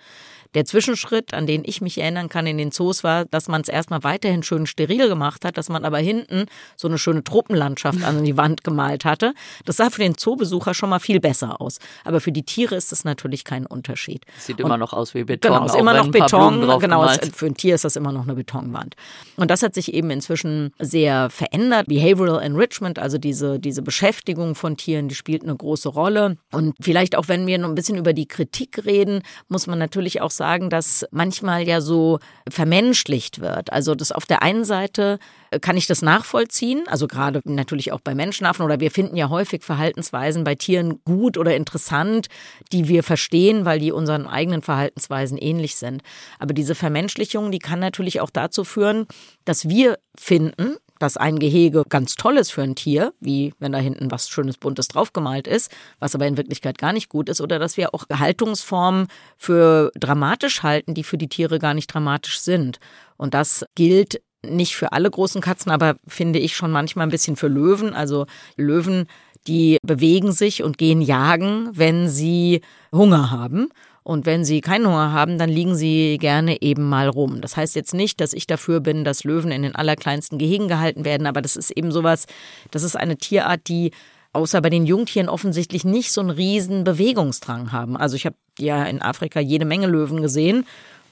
[0.55, 3.69] Der Zwischenschritt, an den ich mich erinnern kann in den Zoos, war, dass man es
[3.69, 8.25] erstmal weiterhin schön steril gemacht hat, dass man aber hinten so eine schöne Truppenlandschaft an
[8.25, 9.35] die Wand gemalt hatte.
[9.65, 11.79] Das sah für den Zoobesucher schon mal viel besser aus.
[12.05, 14.25] Aber für die Tiere ist es natürlich kein Unterschied.
[14.39, 15.53] Sieht Und, immer noch aus wie Beton.
[15.53, 16.81] Genau, ist immer noch Beton.
[16.81, 18.95] Genau, es, für ein Tier ist das immer noch eine Betonwand.
[19.37, 21.89] Und das hat sich eben inzwischen sehr verändert.
[21.89, 26.37] Behavioral Enrichment, also diese, diese Beschäftigung von Tieren, die spielt eine große Rolle.
[26.53, 30.21] Und vielleicht auch, wenn wir noch ein bisschen über die Kritik reden, muss man natürlich
[30.21, 32.19] auch sagen, dass manchmal ja so
[32.49, 33.73] vermenschlicht wird.
[33.73, 35.19] Also das auf der einen Seite
[35.61, 39.63] kann ich das nachvollziehen, also gerade natürlich auch bei Menschenaffen oder wir finden ja häufig
[39.63, 42.29] Verhaltensweisen bei Tieren gut oder interessant,
[42.73, 46.03] die wir verstehen, weil die unseren eigenen Verhaltensweisen ähnlich sind.
[46.39, 49.07] Aber diese Vermenschlichung, die kann natürlich auch dazu führen,
[49.45, 53.79] dass wir finden, dass ein Gehege ganz toll ist für ein Tier, wie wenn da
[53.79, 57.59] hinten was Schönes Buntes draufgemalt ist, was aber in Wirklichkeit gar nicht gut ist, oder
[57.59, 62.79] dass wir auch Haltungsformen für dramatisch halten, die für die Tiere gar nicht dramatisch sind.
[63.17, 67.37] Und das gilt nicht für alle großen Katzen, aber finde ich schon manchmal ein bisschen
[67.37, 67.95] für Löwen.
[67.95, 69.07] Also Löwen,
[69.47, 73.69] die bewegen sich und gehen jagen, wenn sie Hunger haben.
[74.03, 77.41] Und wenn sie keinen Hunger haben, dann liegen sie gerne eben mal rum.
[77.41, 81.05] Das heißt jetzt nicht, dass ich dafür bin, dass Löwen in den allerkleinsten Gehegen gehalten
[81.05, 82.27] werden, aber das ist eben sowas,
[82.71, 83.91] das ist eine Tierart, die
[84.33, 87.97] außer bei den Jungtieren offensichtlich nicht so einen riesen Bewegungsdrang haben.
[87.97, 90.67] Also ich habe ja in Afrika jede Menge Löwen gesehen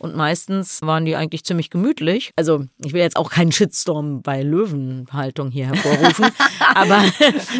[0.04, 2.30] und meistens waren die eigentlich ziemlich gemütlich.
[2.36, 6.26] Also ich will jetzt auch keinen Shitstorm bei Löwenhaltung hier hervorrufen,
[6.74, 7.02] aber,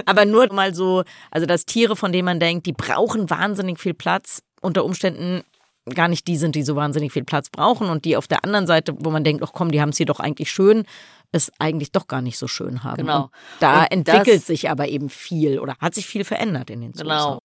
[0.04, 3.94] aber nur mal so, also dass Tiere, von denen man denkt, die brauchen wahnsinnig viel
[3.94, 5.42] Platz, unter Umständen
[5.94, 8.66] gar nicht die sind, die so wahnsinnig viel Platz brauchen und die auf der anderen
[8.66, 10.84] Seite, wo man denkt, ach komm, die haben es hier doch eigentlich schön,
[11.32, 12.98] es eigentlich doch gar nicht so schön haben.
[12.98, 13.22] Genau.
[13.24, 13.30] Und
[13.60, 17.02] da und entwickelt sich aber eben viel oder hat sich viel verändert in den Zoos.
[17.02, 17.38] Genau.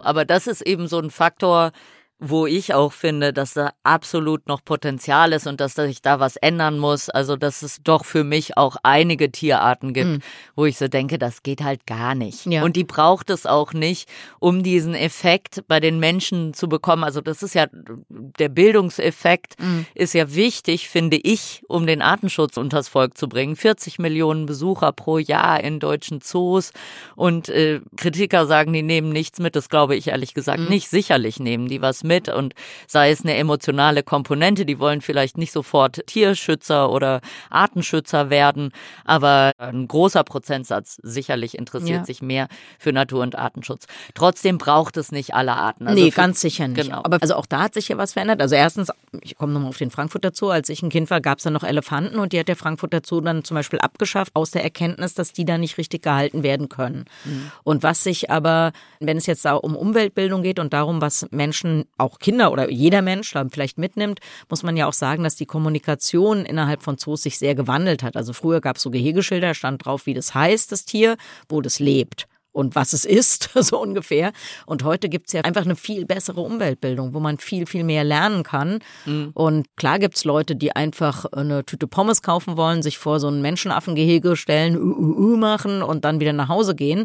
[0.00, 1.72] Aber das ist eben so ein Faktor,
[2.20, 6.36] wo ich auch finde, dass da absolut noch Potenzial ist und dass sich da was
[6.36, 7.08] ändern muss.
[7.08, 10.18] Also, dass es doch für mich auch einige Tierarten gibt, mhm.
[10.54, 12.44] wo ich so denke, das geht halt gar nicht.
[12.44, 12.62] Ja.
[12.62, 14.06] Und die braucht es auch nicht,
[14.38, 17.04] um diesen Effekt bei den Menschen zu bekommen.
[17.04, 17.68] Also, das ist ja,
[18.10, 19.86] der Bildungseffekt mhm.
[19.94, 23.56] ist ja wichtig, finde ich, um den Artenschutz unters Volk zu bringen.
[23.56, 26.72] 40 Millionen Besucher pro Jahr in deutschen Zoos
[27.16, 29.56] und äh, Kritiker sagen, die nehmen nichts mit.
[29.56, 30.68] Das glaube ich ehrlich gesagt mhm.
[30.68, 30.90] nicht.
[30.90, 32.54] Sicherlich nehmen die was mit mit und
[32.88, 37.20] sei es eine emotionale Komponente, die wollen vielleicht nicht sofort Tierschützer oder
[37.50, 38.72] Artenschützer werden,
[39.04, 42.04] aber ein großer Prozentsatz sicherlich interessiert ja.
[42.04, 43.86] sich mehr für Natur- und Artenschutz.
[44.14, 45.86] Trotzdem braucht es nicht alle Arten.
[45.86, 46.82] Also nee, ganz sicher nicht.
[46.82, 47.02] Genau.
[47.04, 48.40] Aber also auch da hat sich ja was verändert.
[48.40, 51.38] Also erstens, ich komme nochmal auf den Frankfurter Zoo, als ich ein Kind war, gab
[51.38, 54.50] es da noch Elefanten und die hat der Frankfurter Zoo dann zum Beispiel abgeschafft aus
[54.50, 57.04] der Erkenntnis, dass die da nicht richtig gehalten werden können.
[57.24, 57.52] Mhm.
[57.62, 61.84] Und was sich aber, wenn es jetzt da um Umweltbildung geht und darum, was Menschen
[62.00, 65.46] auch Kinder oder jeder Mensch da vielleicht mitnimmt, muss man ja auch sagen, dass die
[65.46, 68.16] Kommunikation innerhalb von Zoos sich sehr gewandelt hat.
[68.16, 71.16] Also früher gab es so Gehegeschilder, stand drauf, wie das heißt, das Tier,
[71.48, 74.32] wo das lebt und was es ist, so ungefähr.
[74.66, 78.04] Und heute gibt es ja einfach eine viel bessere Umweltbildung, wo man viel, viel mehr
[78.04, 78.80] lernen kann.
[79.06, 79.30] Mhm.
[79.34, 83.28] Und klar gibt es Leute, die einfach eine Tüte Pommes kaufen wollen, sich vor so
[83.28, 87.04] ein Menschenaffengehege stellen, uh, uh, uh machen und dann wieder nach Hause gehen.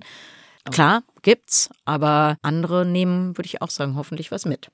[0.72, 4.70] Klar, gibt's, aber andere nehmen, würde ich auch sagen, hoffentlich was mit.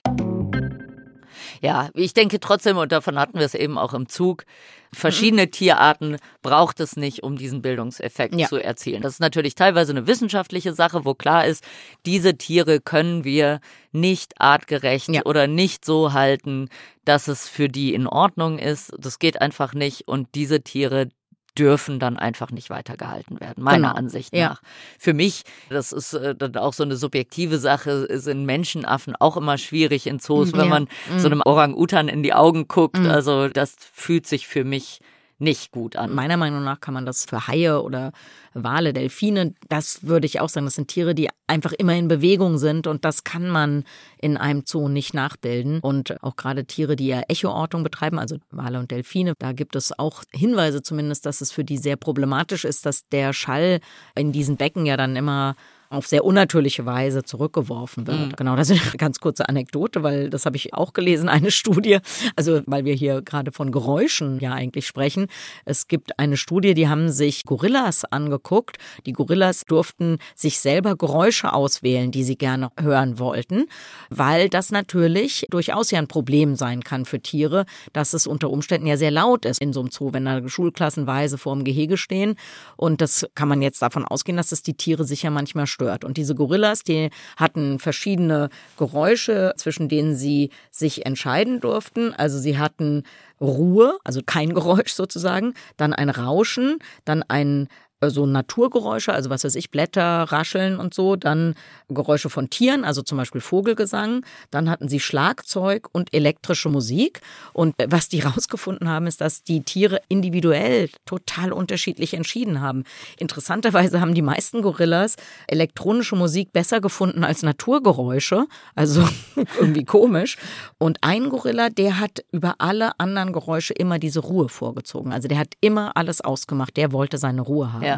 [1.60, 4.44] Ja, ich denke trotzdem, und davon hatten wir es eben auch im Zug,
[4.92, 5.50] verschiedene mhm.
[5.50, 8.48] Tierarten braucht es nicht, um diesen Bildungseffekt ja.
[8.48, 9.02] zu erzielen.
[9.02, 11.64] Das ist natürlich teilweise eine wissenschaftliche Sache, wo klar ist,
[12.04, 13.60] diese Tiere können wir
[13.92, 15.22] nicht artgerecht ja.
[15.24, 16.68] oder nicht so halten,
[17.04, 18.92] dass es für die in Ordnung ist.
[18.98, 20.08] Das geht einfach nicht.
[20.08, 21.08] Und diese Tiere,
[21.58, 23.98] dürfen dann einfach nicht weitergehalten werden, meiner genau.
[23.98, 24.38] Ansicht nach.
[24.38, 24.58] Ja.
[24.98, 29.58] Für mich, das ist äh, dann auch so eine subjektive Sache, sind Menschenaffen auch immer
[29.58, 30.66] schwierig in Zoos, wenn ja.
[30.66, 31.18] man mhm.
[31.18, 32.98] so einem Orang-Utan in die Augen guckt.
[32.98, 33.10] Mhm.
[33.10, 35.00] Also das fühlt sich für mich
[35.42, 36.14] nicht gut an.
[36.14, 38.12] Meiner Meinung nach kann man das für Haie oder
[38.54, 42.58] Wale, Delfine, das würde ich auch sagen, das sind Tiere, die einfach immer in Bewegung
[42.58, 43.84] sind und das kann man
[44.18, 45.80] in einem Zoo nicht nachbilden.
[45.80, 49.98] Und auch gerade Tiere, die ja Echoortung betreiben, also Wale und Delfine, da gibt es
[49.98, 53.80] auch Hinweise zumindest, dass es für die sehr problematisch ist, dass der Schall
[54.14, 55.56] in diesen Becken ja dann immer
[55.92, 58.18] auf sehr unnatürliche Weise zurückgeworfen wird.
[58.18, 58.36] Mhm.
[58.36, 61.98] Genau, das ist eine ganz kurze Anekdote, weil das habe ich auch gelesen, eine Studie,
[62.34, 65.26] also weil wir hier gerade von Geräuschen ja eigentlich sprechen.
[65.66, 68.78] Es gibt eine Studie, die haben sich Gorillas angeguckt.
[69.04, 73.66] Die Gorillas durften sich selber Geräusche auswählen, die sie gerne hören wollten,
[74.08, 78.86] weil das natürlich durchaus ja ein Problem sein kann für Tiere, dass es unter Umständen
[78.86, 82.36] ja sehr laut ist in so einem Zoo, wenn da schulklassenweise vor dem Gehege stehen.
[82.76, 86.04] Und das kann man jetzt davon ausgehen, dass es die Tiere sicher manchmal stört gestört.
[86.04, 92.14] Und diese Gorillas, die hatten verschiedene Geräusche, zwischen denen sie sich entscheiden durften.
[92.14, 93.04] Also sie hatten
[93.40, 97.68] Ruhe, also kein Geräusch sozusagen, dann ein Rauschen, dann ein
[98.10, 101.54] so Naturgeräusche, also was weiß ich, Blätter, Rascheln und so, dann
[101.88, 107.20] Geräusche von Tieren, also zum Beispiel Vogelgesang, dann hatten sie Schlagzeug und elektrische Musik.
[107.52, 112.84] Und was die rausgefunden haben, ist, dass die Tiere individuell total unterschiedlich entschieden haben.
[113.18, 119.08] Interessanterweise haben die meisten Gorillas elektronische Musik besser gefunden als Naturgeräusche, also
[119.60, 120.36] irgendwie komisch.
[120.78, 125.12] Und ein Gorilla, der hat über alle anderen Geräusche immer diese Ruhe vorgezogen.
[125.12, 127.84] Also der hat immer alles ausgemacht, der wollte seine Ruhe haben.
[127.84, 127.91] Ja.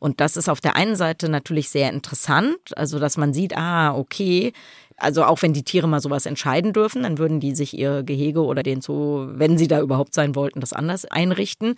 [0.00, 3.94] Und das ist auf der einen Seite natürlich sehr interessant, also dass man sieht, ah,
[3.94, 4.52] okay,
[4.96, 8.44] also auch wenn die Tiere mal sowas entscheiden dürfen, dann würden die sich ihr Gehege
[8.44, 11.76] oder den Zoo, wenn sie da überhaupt sein wollten, das anders einrichten.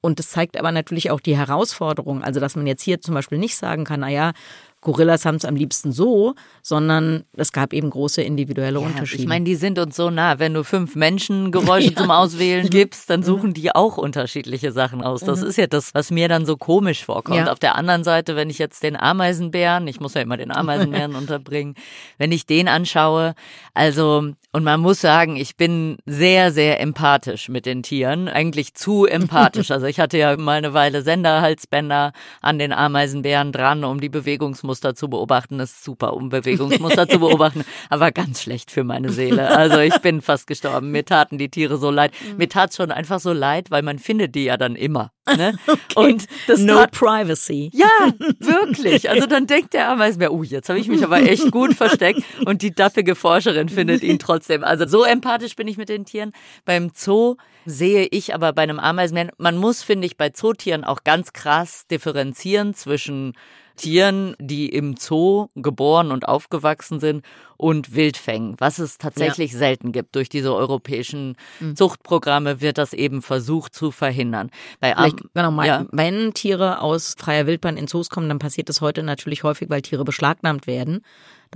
[0.00, 3.38] Und es zeigt aber natürlich auch die Herausforderung, also dass man jetzt hier zum Beispiel
[3.38, 4.32] nicht sagen kann, naja,
[4.80, 9.22] Gorillas haben es am liebsten so, sondern es gab eben große individuelle ja, Unterschiede.
[9.22, 10.38] Ich meine, die sind uns so nah.
[10.38, 11.96] Wenn du fünf Menschen Geräusche ja.
[11.96, 15.20] zum Auswählen gibst, dann suchen die auch unterschiedliche Sachen aus.
[15.20, 15.48] Das mhm.
[15.48, 17.38] ist ja das, was mir dann so komisch vorkommt.
[17.38, 17.52] Ja.
[17.52, 21.14] Auf der anderen Seite, wenn ich jetzt den Ameisenbären, ich muss ja immer den Ameisenbären
[21.16, 21.74] unterbringen,
[22.18, 23.34] wenn ich den anschaue,
[23.74, 28.26] also und man muss sagen, ich bin sehr, sehr empathisch mit den Tieren.
[28.26, 29.70] Eigentlich zu empathisch.
[29.76, 34.75] Also ich hatte ja mal eine Weile Senderhalsbänder an den Ameisenbären dran, um die Bewegungsmuster
[34.80, 35.58] zu beobachten.
[35.58, 37.64] Das ist super, um Bewegungsmuster zu beobachten.
[37.90, 39.48] Aber ganz schlecht für meine Seele.
[39.48, 40.90] Also ich bin fast gestorben.
[40.90, 42.12] Mir taten die Tiere so leid.
[42.30, 42.36] Mhm.
[42.38, 45.12] Mir tat es schon einfach so leid, weil man findet die ja dann immer.
[45.34, 45.58] Ne?
[45.66, 46.12] Okay.
[46.12, 47.70] Und das no tat, privacy.
[47.72, 47.86] Ja,
[48.38, 49.08] wirklich.
[49.08, 52.22] Also dann denkt der Ameisenbär, oh, jetzt habe ich mich aber echt gut versteckt.
[52.44, 54.62] Und die dappige Forscherin findet ihn trotzdem.
[54.62, 56.32] Also so empathisch bin ich mit den Tieren.
[56.64, 61.02] Beim Zoo sehe ich aber bei einem Ameisenbären, man muss, finde ich, bei Zootieren auch
[61.02, 63.34] ganz krass differenzieren zwischen
[63.76, 67.24] Tieren, die im Zoo geboren und aufgewachsen sind
[67.56, 69.58] und Wildfängen, was es tatsächlich ja.
[69.58, 70.14] selten gibt.
[70.14, 71.76] Durch diese europäischen mhm.
[71.76, 74.50] Zuchtprogramme wird das eben versucht zu verhindern.
[74.80, 74.94] Bei
[75.34, 75.86] genau, ja.
[75.92, 79.82] wenn Tiere aus freier Wildbahn in Zoos kommen, dann passiert das heute natürlich häufig, weil
[79.82, 81.02] Tiere beschlagnahmt werden.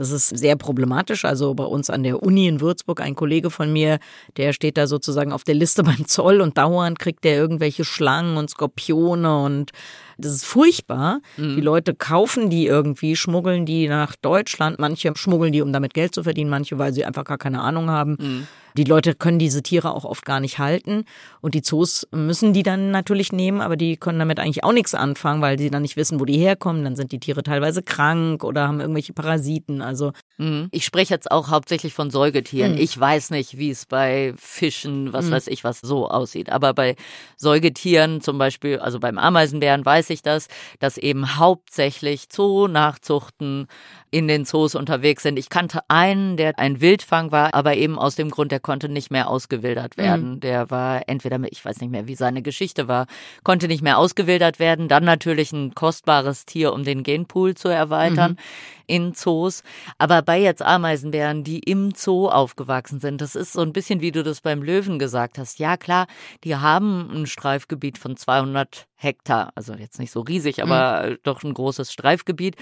[0.00, 1.26] Das ist sehr problematisch.
[1.26, 3.98] Also bei uns an der Uni in Würzburg, ein Kollege von mir,
[4.38, 8.38] der steht da sozusagen auf der Liste beim Zoll und dauernd kriegt der irgendwelche Schlangen
[8.38, 9.72] und Skorpione und
[10.16, 11.20] das ist furchtbar.
[11.36, 11.56] Mhm.
[11.56, 14.78] Die Leute kaufen die irgendwie, schmuggeln die nach Deutschland.
[14.78, 17.90] Manche schmuggeln die, um damit Geld zu verdienen, manche, weil sie einfach gar keine Ahnung
[17.90, 18.16] haben.
[18.18, 18.46] Mhm.
[18.76, 21.04] Die Leute können diese Tiere auch oft gar nicht halten
[21.40, 24.94] und die Zoos müssen die dann natürlich nehmen, aber die können damit eigentlich auch nichts
[24.94, 26.84] anfangen, weil sie dann nicht wissen, wo die herkommen.
[26.84, 29.82] Dann sind die Tiere teilweise krank oder haben irgendwelche Parasiten.
[29.82, 30.68] Also mhm.
[30.70, 32.72] ich spreche jetzt auch hauptsächlich von Säugetieren.
[32.72, 32.78] Mhm.
[32.78, 35.32] Ich weiß nicht, wie es bei Fischen, was mhm.
[35.32, 36.50] weiß ich, was so aussieht.
[36.50, 36.96] Aber bei
[37.36, 43.66] Säugetieren, zum Beispiel, also beim Ameisenbären weiß ich das, dass eben hauptsächlich Zoo-Nachzuchten
[44.10, 45.38] in den Zoos unterwegs sind.
[45.38, 49.10] Ich kannte einen, der ein Wildfang war, aber eben aus dem Grund, der konnte nicht
[49.10, 50.02] mehr ausgewildert mhm.
[50.02, 50.30] werden.
[50.32, 50.40] Mhm.
[50.40, 53.06] Der war entweder, ich weiß nicht mehr, wie seine Geschichte war,
[53.44, 54.88] konnte nicht mehr ausgewildert werden.
[54.88, 58.32] Dann natürlich ein kostbares Tier, um den Genpool zu erweitern.
[58.32, 59.62] Mhm in Zoos.
[59.98, 64.10] Aber bei jetzt Ameisenbären, die im Zoo aufgewachsen sind, das ist so ein bisschen, wie
[64.10, 65.58] du das beim Löwen gesagt hast.
[65.58, 66.06] Ja, klar,
[66.42, 69.52] die haben ein Streifgebiet von 200 Hektar.
[69.54, 71.18] Also jetzt nicht so riesig, aber mhm.
[71.22, 72.56] doch ein großes Streifgebiet.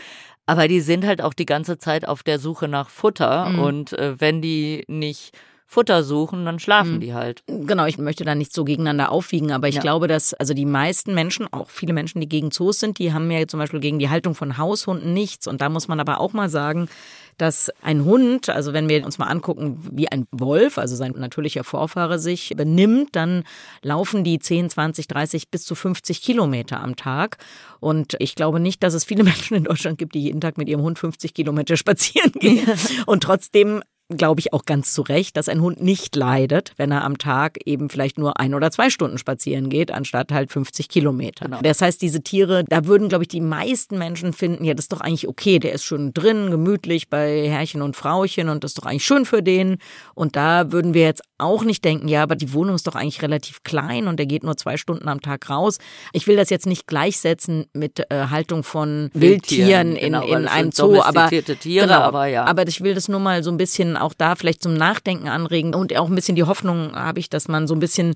[0.44, 3.48] Aber die sind halt auch die ganze Zeit auf der Suche nach Futter.
[3.48, 3.58] Mhm.
[3.58, 5.32] Und äh, wenn die nicht
[5.70, 7.00] Futter suchen, dann schlafen mhm.
[7.00, 7.42] die halt.
[7.46, 9.80] Genau, ich möchte da nicht so gegeneinander aufwiegen, aber ich ja.
[9.82, 13.30] glaube, dass also die meisten Menschen, auch viele Menschen, die gegen Zoos sind, die haben
[13.30, 15.46] ja zum Beispiel gegen die Haltung von Haushunden nichts.
[15.46, 16.88] Und da muss man aber auch mal sagen,
[17.36, 21.64] dass ein Hund, also wenn wir uns mal angucken, wie ein Wolf, also sein natürlicher
[21.64, 23.44] Vorfahre sich benimmt, dann
[23.82, 27.36] laufen die 10, 20, 30 bis zu 50 Kilometer am Tag.
[27.78, 30.70] Und ich glaube nicht, dass es viele Menschen in Deutschland gibt, die jeden Tag mit
[30.70, 32.66] ihrem Hund 50 Kilometer spazieren gehen.
[33.04, 37.04] Und trotzdem glaube ich auch ganz zu Recht, dass ein Hund nicht leidet, wenn er
[37.04, 41.44] am Tag eben vielleicht nur ein oder zwei Stunden spazieren geht, anstatt halt 50 Kilometer.
[41.44, 41.60] Genau.
[41.62, 44.92] Das heißt, diese Tiere, da würden, glaube ich, die meisten Menschen finden, ja, das ist
[44.92, 48.78] doch eigentlich okay, der ist schon drin, gemütlich bei Herrchen und Frauchen und das ist
[48.78, 49.76] doch eigentlich schön für den.
[50.14, 53.22] Und da würden wir jetzt auch nicht denken, ja, aber die Wohnung ist doch eigentlich
[53.22, 55.78] relativ klein und der geht nur zwei Stunden am Tag raus.
[56.12, 60.48] Ich will das jetzt nicht gleichsetzen mit äh, Haltung von Wildtieren, Wildtieren in, genau, in
[60.48, 62.44] einem Zoo, aber, Tiere, genau, aber ja.
[62.44, 65.74] Aber ich will das nur mal so ein bisschen auch da vielleicht zum Nachdenken anregen
[65.74, 68.14] und auch ein bisschen die Hoffnung habe ich, dass man so ein bisschen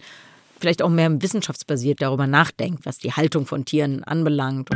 [0.60, 4.70] vielleicht auch mehr wissenschaftsbasiert darüber nachdenkt, was die Haltung von Tieren anbelangt.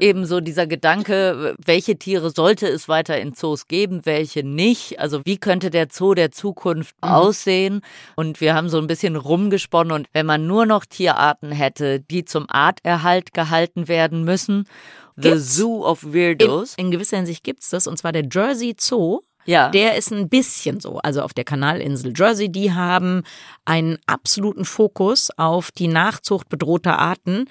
[0.00, 4.98] Ebenso dieser Gedanke, welche Tiere sollte es weiter in Zoos geben, welche nicht.
[5.00, 7.08] Also wie könnte der Zoo der Zukunft mhm.
[7.08, 7.80] aussehen?
[8.16, 12.24] Und wir haben so ein bisschen rumgesponnen und wenn man nur noch Tierarten hätte, die
[12.24, 14.66] zum Arterhalt gehalten werden müssen
[15.20, 15.56] The gibt's?
[15.56, 16.74] Zoo of Weirdos.
[16.76, 19.20] In, in gewisser Hinsicht gibt es das, und zwar der Jersey Zoo.
[19.46, 19.70] Ja.
[19.70, 23.22] Der ist ein bisschen so, also auf der Kanalinsel Jersey, die haben
[23.64, 27.46] einen absoluten Fokus auf die Nachzucht bedrohter Arten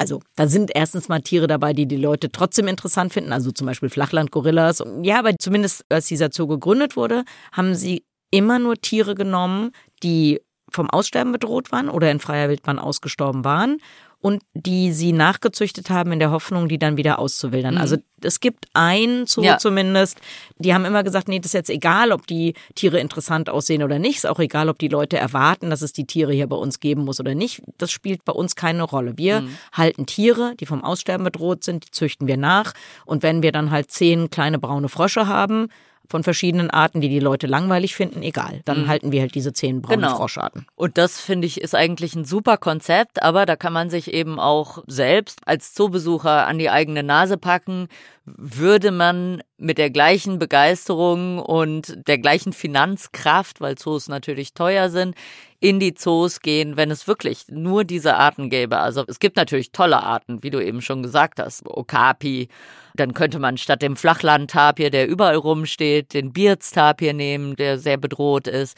[0.00, 3.66] also da sind erstens mal Tiere dabei, die die Leute trotzdem interessant finden, also zum
[3.66, 4.82] Beispiel Flachlandgorillas.
[5.02, 10.40] Ja, aber zumindest als dieser Zoo gegründet wurde, haben sie immer nur Tiere genommen, die
[10.70, 13.76] vom Aussterben bedroht waren oder in freier Wildbahn ausgestorben waren
[14.20, 17.74] und die sie nachgezüchtet haben in der Hoffnung, die dann wieder auszuwildern.
[17.74, 17.80] Mhm.
[17.80, 19.56] Also es gibt einen Zoo ja.
[19.56, 20.20] zumindest,
[20.58, 23.98] die haben immer gesagt, nee, das ist jetzt egal, ob die Tiere interessant aussehen oder
[23.98, 26.80] nicht, ist auch egal, ob die Leute erwarten, dass es die Tiere hier bei uns
[26.80, 27.62] geben muss oder nicht.
[27.78, 29.16] Das spielt bei uns keine Rolle.
[29.16, 29.56] Wir mhm.
[29.72, 32.74] halten Tiere, die vom Aussterben bedroht sind, die züchten wir nach
[33.06, 35.68] und wenn wir dann halt zehn kleine braune Frösche haben,
[36.10, 38.60] von verschiedenen Arten, die die Leute langweilig finden, egal.
[38.64, 38.88] Dann mhm.
[38.88, 40.16] halten wir halt diese zehn braunen genau.
[40.16, 40.66] Froscharten.
[40.74, 44.40] Und das finde ich ist eigentlich ein super Konzept, aber da kann man sich eben
[44.40, 47.88] auch selbst als Zoobesucher an die eigene Nase packen.
[48.24, 55.14] Würde man mit der gleichen Begeisterung und der gleichen Finanzkraft, weil Zoos natürlich teuer sind,
[55.60, 58.78] in die Zoos gehen, wenn es wirklich nur diese Arten gäbe.
[58.78, 62.48] Also es gibt natürlich tolle Arten, wie du eben schon gesagt hast, Okapi,
[62.94, 68.46] dann könnte man statt dem Flachlandtapir, der überall rumsteht, den Bierztapir nehmen, der sehr bedroht
[68.46, 68.76] ist.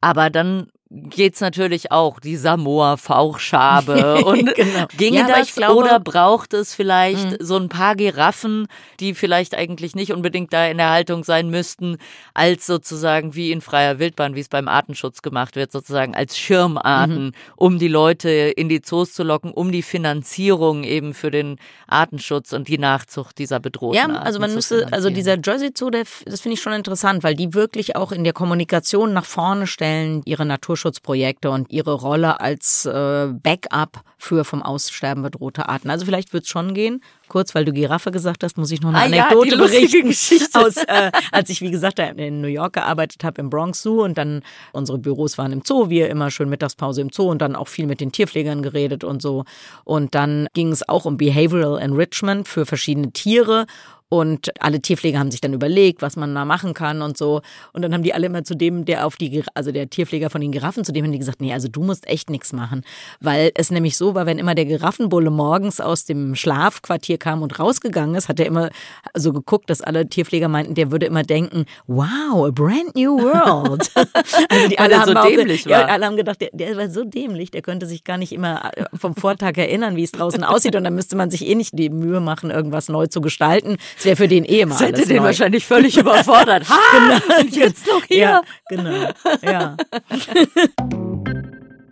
[0.00, 4.24] Aber dann geht's natürlich auch, die Samoa-Fauchschabe.
[4.24, 4.86] Und genau.
[4.96, 7.36] ginge ja, das glaube, oder braucht es vielleicht mh.
[7.40, 8.66] so ein paar Giraffen,
[9.00, 11.96] die vielleicht eigentlich nicht unbedingt da in der Haltung sein müssten,
[12.34, 17.26] als sozusagen wie in freier Wildbahn, wie es beim Artenschutz gemacht wird, sozusagen als Schirmarten,
[17.26, 17.32] mhm.
[17.56, 22.52] um die Leute in die Zoos zu locken, um die Finanzierung eben für den Artenschutz
[22.52, 26.40] und die Nachzucht dieser bedrohten Ja, also man müsste, also dieser Jersey Zoo, der, das
[26.42, 30.44] finde ich schon interessant, weil die wirklich auch in der Kommunikation nach vorne stellen ihre
[30.82, 35.90] Naturschutzprojekte und ihre Rolle als äh, Backup für vom Aussterben bedrohte Arten.
[35.90, 37.02] Also vielleicht wird es schon gehen.
[37.28, 40.08] Kurz, weil du Giraffe gesagt hast, muss ich noch eine ah, Anekdote ja, berichten.
[40.08, 40.48] Geschichte.
[40.58, 44.18] Aus, äh, als ich, wie gesagt, in New York gearbeitet habe, im Bronx Zoo und
[44.18, 47.68] dann unsere Büros waren im Zoo, wir immer schön Mittagspause im Zoo und dann auch
[47.68, 49.44] viel mit den Tierpflegern geredet und so.
[49.84, 53.66] Und dann ging es auch um Behavioral Enrichment für verschiedene Tiere.
[54.12, 57.40] Und alle Tierpfleger haben sich dann überlegt, was man da machen kann und so.
[57.72, 60.42] Und dann haben die alle immer zu dem, der auf die, also der Tierpfleger von
[60.42, 62.82] den Giraffen, zu dem haben die gesagt, nee, also du musst echt nichts machen.
[63.20, 67.58] Weil es nämlich so war, wenn immer der Giraffenbulle morgens aus dem Schlafquartier kam und
[67.58, 68.68] rausgegangen ist, hat er immer
[69.14, 73.90] so geguckt, dass alle Tierpfleger meinten, der würde immer denken, wow, a brand new world.
[73.94, 75.80] also die alle haben so dämlich auch, war.
[75.80, 78.72] Ja, alle haben gedacht, der, der war so dämlich, der könnte sich gar nicht immer
[78.76, 80.76] äh, vom Vortag erinnern, wie es draußen aussieht.
[80.76, 83.78] Und dann müsste man sich eh nicht die Mühe machen, irgendwas neu zu gestalten.
[84.02, 85.22] Es wäre für den eh immer Das hätte den neu.
[85.26, 86.64] wahrscheinlich völlig überfordert.
[86.68, 87.40] Ha, genau.
[87.40, 88.18] Und jetzt noch hier.
[88.18, 89.10] Ja, genau.
[89.42, 89.76] Ja.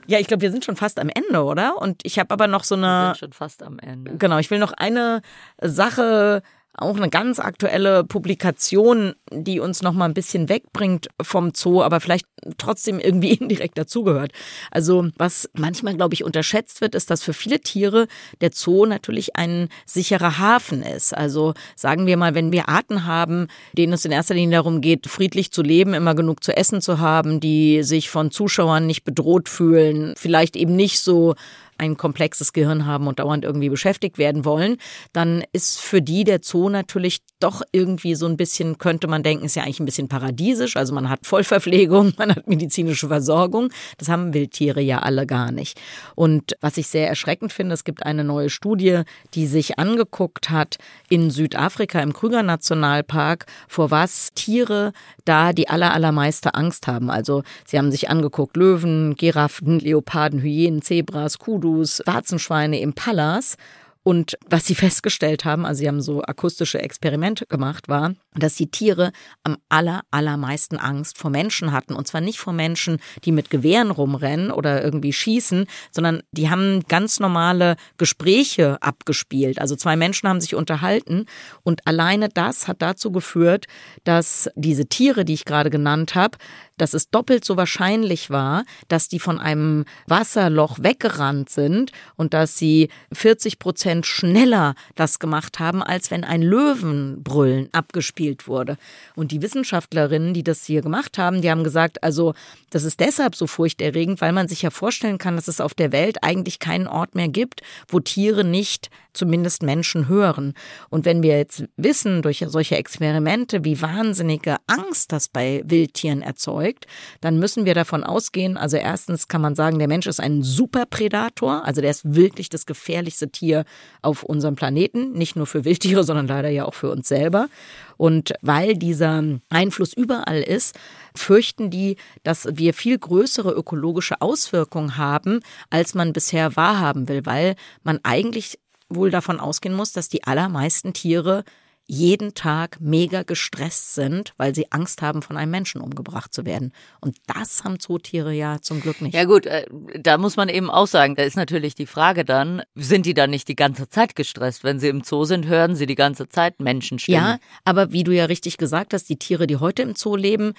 [0.08, 1.80] Ja, ich glaube, wir sind schon fast am Ende, oder?
[1.80, 2.86] Und ich habe aber noch so eine.
[2.86, 4.16] Wir sind schon fast am Ende.
[4.16, 5.22] Genau, ich will noch eine
[5.62, 6.42] Sache
[6.80, 12.00] auch eine ganz aktuelle Publikation, die uns noch mal ein bisschen wegbringt vom Zoo, aber
[12.00, 12.26] vielleicht
[12.58, 14.32] trotzdem irgendwie indirekt dazugehört.
[14.70, 18.08] Also was manchmal, glaube ich, unterschätzt wird, ist, dass für viele Tiere
[18.40, 21.16] der Zoo natürlich ein sicherer Hafen ist.
[21.16, 25.06] Also sagen wir mal, wenn wir Arten haben, denen es in erster Linie darum geht,
[25.06, 29.48] friedlich zu leben, immer genug zu essen zu haben, die sich von Zuschauern nicht bedroht
[29.48, 31.34] fühlen, vielleicht eben nicht so
[31.80, 34.76] ein komplexes Gehirn haben und dauernd irgendwie beschäftigt werden wollen,
[35.12, 39.46] dann ist für die der Zoo natürlich doch irgendwie so ein bisschen, könnte man denken,
[39.46, 40.76] ist ja eigentlich ein bisschen paradiesisch.
[40.76, 43.72] Also man hat Vollverpflegung, man hat medizinische Versorgung.
[43.98, 45.80] Das haben Wildtiere ja alle gar nicht.
[46.14, 49.02] Und was ich sehr erschreckend finde, es gibt eine neue Studie,
[49.34, 50.78] die sich angeguckt hat
[51.08, 54.92] in Südafrika im Krüger Nationalpark, vor was Tiere
[55.24, 57.10] da die aller, allermeiste Angst haben.
[57.10, 63.56] Also sie haben sich angeguckt, Löwen, Giraffen, Leoparden, Hyänen, Zebras, Kudus, Warzenschweine, Impalas.
[64.02, 68.70] Und was sie festgestellt haben, also sie haben so akustische Experimente gemacht, war, dass die
[68.70, 69.12] Tiere
[69.44, 71.94] am aller, allermeisten Angst vor Menschen hatten.
[71.94, 76.82] Und zwar nicht vor Menschen, die mit Gewehren rumrennen oder irgendwie schießen, sondern die haben
[76.88, 79.60] ganz normale Gespräche abgespielt.
[79.60, 81.26] Also zwei Menschen haben sich unterhalten
[81.62, 83.66] und alleine das hat dazu geführt,
[84.04, 86.38] dass diese Tiere, die ich gerade genannt habe,
[86.78, 92.56] dass es doppelt so wahrscheinlich war, dass die von einem Wasserloch weggerannt sind und dass
[92.56, 98.76] sie 40 Prozent schneller das gemacht haben, als wenn ein Löwenbrüllen abgespielt wurde.
[99.14, 102.34] Und die Wissenschaftlerinnen, die das hier gemacht haben, die haben gesagt, also
[102.70, 105.92] das ist deshalb so furchterregend, weil man sich ja vorstellen kann, dass es auf der
[105.92, 110.54] Welt eigentlich keinen Ort mehr gibt, wo Tiere nicht zumindest Menschen hören.
[110.88, 116.86] Und wenn wir jetzt wissen durch solche Experimente, wie wahnsinnige Angst das bei Wildtieren erzeugt,
[117.20, 121.64] dann müssen wir davon ausgehen, also erstens kann man sagen, der Mensch ist ein Superprädator,
[121.64, 123.64] also der ist wirklich das gefährlichste Tier
[124.02, 127.48] auf unserem Planeten, nicht nur für Wildtiere, sondern leider ja auch für uns selber.
[127.96, 130.78] Und weil dieser Einfluss überall ist,
[131.14, 137.56] fürchten die, dass wir viel größere ökologische Auswirkungen haben, als man bisher wahrhaben will, weil
[137.82, 138.58] man eigentlich
[138.88, 141.44] wohl davon ausgehen muss, dass die allermeisten Tiere
[141.90, 146.72] jeden Tag mega gestresst sind, weil sie Angst haben, von einem Menschen umgebracht zu werden.
[147.00, 149.12] Und das haben Zootiere ja zum Glück nicht.
[149.12, 149.66] Ja gut, äh,
[149.98, 153.30] da muss man eben auch sagen, da ist natürlich die Frage dann, sind die dann
[153.30, 154.62] nicht die ganze Zeit gestresst?
[154.62, 157.20] Wenn sie im Zoo sind, hören sie die ganze Zeit Menschenstimmen.
[157.20, 160.54] Ja, aber wie du ja richtig gesagt hast, die Tiere, die heute im Zoo leben,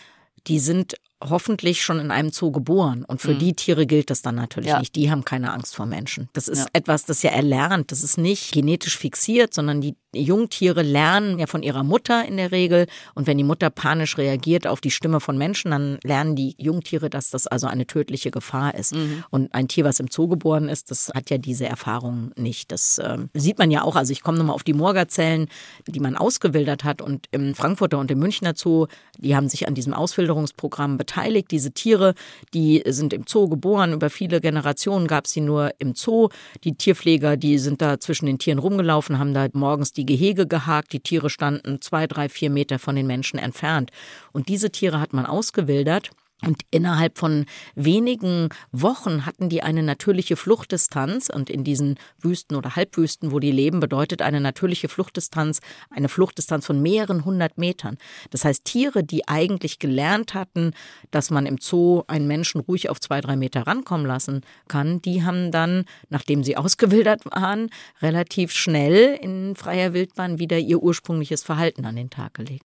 [0.48, 3.06] die sind hoffentlich schon in einem Zoo geboren.
[3.06, 3.40] Und für mhm.
[3.40, 4.80] die Tiere gilt das dann natürlich ja.
[4.80, 4.96] nicht.
[4.96, 6.30] Die haben keine Angst vor Menschen.
[6.34, 6.66] Das ist ja.
[6.74, 7.92] etwas, das ja erlernt.
[7.92, 12.52] Das ist nicht genetisch fixiert, sondern die Jungtiere lernen ja von ihrer Mutter in der
[12.52, 12.88] Regel.
[13.14, 17.10] Und wenn die Mutter panisch reagiert auf die Stimme von Menschen, dann lernen die Jungtiere,
[17.10, 18.96] dass das also eine tödliche Gefahr ist.
[18.96, 19.24] Mhm.
[19.30, 22.72] Und ein Tier, was im Zoo geboren ist, das hat ja diese Erfahrung nicht.
[22.72, 23.96] Das äh, sieht man ja auch.
[23.96, 25.48] Also ich komme nochmal auf die Morgerzellen,
[25.88, 27.02] die man ausgewildert hat.
[27.02, 31.52] Und im Frankfurter und im Münchner Zoo, die haben sich an diesem Auswilderungsprogramm beteiligt beteiligt.
[31.52, 32.14] Diese Tiere,
[32.54, 33.94] die sind im Zoo geboren.
[33.94, 36.30] Über viele Generationen gab es sie nur im Zoo.
[36.64, 40.94] Die Tierpfleger, die sind da zwischen den Tieren rumgelaufen, haben da morgens die Gehege gehakt.
[40.94, 43.92] Die Tiere standen zwei, drei, vier Meter von den Menschen entfernt.
[44.32, 46.12] Und diese Tiere hat man ausgewildert.
[46.46, 51.30] Und innerhalb von wenigen Wochen hatten die eine natürliche Fluchtdistanz.
[51.30, 56.66] Und in diesen Wüsten oder Halbwüsten, wo die leben, bedeutet eine natürliche Fluchtdistanz eine Fluchtdistanz
[56.66, 57.98] von mehreren hundert Metern.
[58.30, 60.74] Das heißt, Tiere, die eigentlich gelernt hatten,
[61.12, 65.24] dass man im Zoo einen Menschen ruhig auf zwei, drei Meter rankommen lassen kann, die
[65.24, 67.70] haben dann, nachdem sie ausgewildert waren,
[68.02, 72.66] relativ schnell in freier Wildbahn wieder ihr ursprüngliches Verhalten an den Tag gelegt.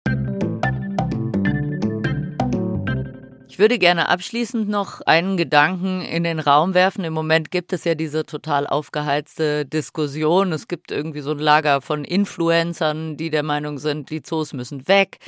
[3.52, 7.04] Ich würde gerne abschließend noch einen Gedanken in den Raum werfen.
[7.04, 10.52] Im Moment gibt es ja diese total aufgeheizte Diskussion.
[10.52, 14.88] Es gibt irgendwie so ein Lager von Influencern, die der Meinung sind, die Zoos müssen
[14.88, 15.18] weg.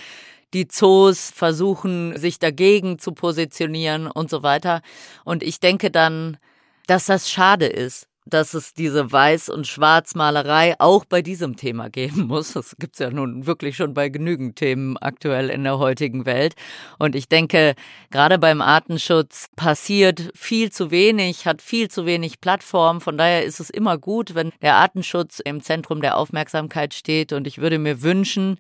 [0.55, 4.81] Die Zoos versuchen, sich dagegen zu positionieren und so weiter.
[5.27, 6.39] Und ich denke dann,
[6.87, 12.27] dass das schade ist, dass es diese Weiß- und Schwarzmalerei auch bei diesem Thema geben
[12.27, 12.53] muss.
[12.53, 16.55] Das gibt's ja nun wirklich schon bei genügend Themen aktuell in der heutigen Welt.
[16.99, 17.75] Und ich denke,
[18.11, 23.01] gerade beim Artenschutz passiert viel zu wenig, hat viel zu wenig Plattform.
[23.01, 27.33] Von daher ist es immer gut, wenn der Artenschutz im Zentrum der Aufmerksamkeit steht.
[27.33, 28.59] Und ich würde mir wünschen,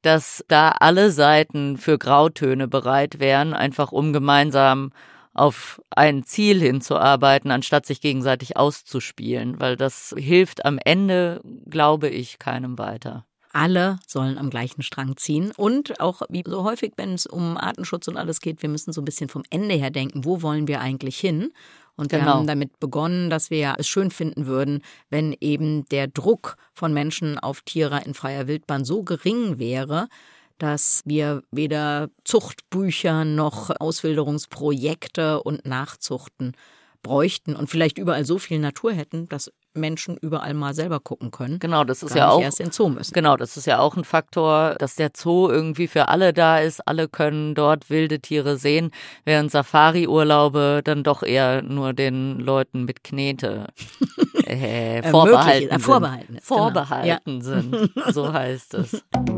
[0.00, 4.90] dass da alle Seiten für Grautöne bereit wären, einfach um gemeinsam
[5.34, 12.38] auf ein Ziel hinzuarbeiten, anstatt sich gegenseitig auszuspielen, weil das hilft am Ende, glaube ich,
[12.38, 13.24] keinem weiter.
[13.54, 15.52] Alle sollen am gleichen Strang ziehen.
[15.56, 19.02] Und auch wie so häufig, wenn es um Artenschutz und alles geht, wir müssen so
[19.02, 21.52] ein bisschen vom Ende her denken, wo wollen wir eigentlich hin?
[21.94, 22.30] Und wir Genau.
[22.30, 27.38] haben damit begonnen, dass wir es schön finden würden, wenn eben der Druck von Menschen
[27.38, 30.08] auf Tiere in freier Wildbahn so gering wäre,
[30.62, 36.52] dass wir weder Zuchtbücher noch Auswilderungsprojekte und Nachzuchten
[37.02, 41.58] bräuchten und vielleicht überall so viel Natur hätten, dass Menschen überall mal selber gucken können.
[41.58, 43.12] Genau, das ist ja auch erst in Zoo müssen.
[43.12, 46.86] Genau, das ist ja auch ein Faktor, dass der Zoo irgendwie für alle da ist.
[46.86, 48.92] Alle können dort wilde Tiere sehen,
[49.24, 53.66] während Safari-Urlaube dann doch eher nur den Leuten mit Knete
[54.44, 55.70] äh, vorbehalten.
[55.70, 55.80] Äh, sind.
[55.82, 56.60] vorbehalten ist, genau.
[56.60, 57.90] Vorbehalten sind.
[58.12, 59.02] So heißt es.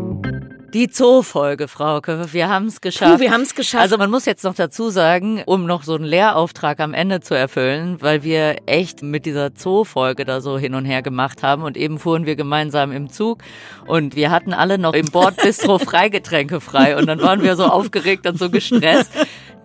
[0.74, 2.32] Die Zoo-Folge, Frauke.
[2.32, 3.18] Wir haben es geschafft.
[3.18, 3.80] Puh, wir haben es geschafft.
[3.80, 7.34] Also man muss jetzt noch dazu sagen, um noch so einen Lehrauftrag am Ende zu
[7.34, 11.76] erfüllen, weil wir echt mit dieser Zoo-Folge da so hin und her gemacht haben und
[11.76, 13.44] eben fuhren wir gemeinsam im Zug
[13.86, 18.26] und wir hatten alle noch im Bordbistro Freigetränke frei und dann waren wir so aufgeregt
[18.26, 19.12] und so gestresst,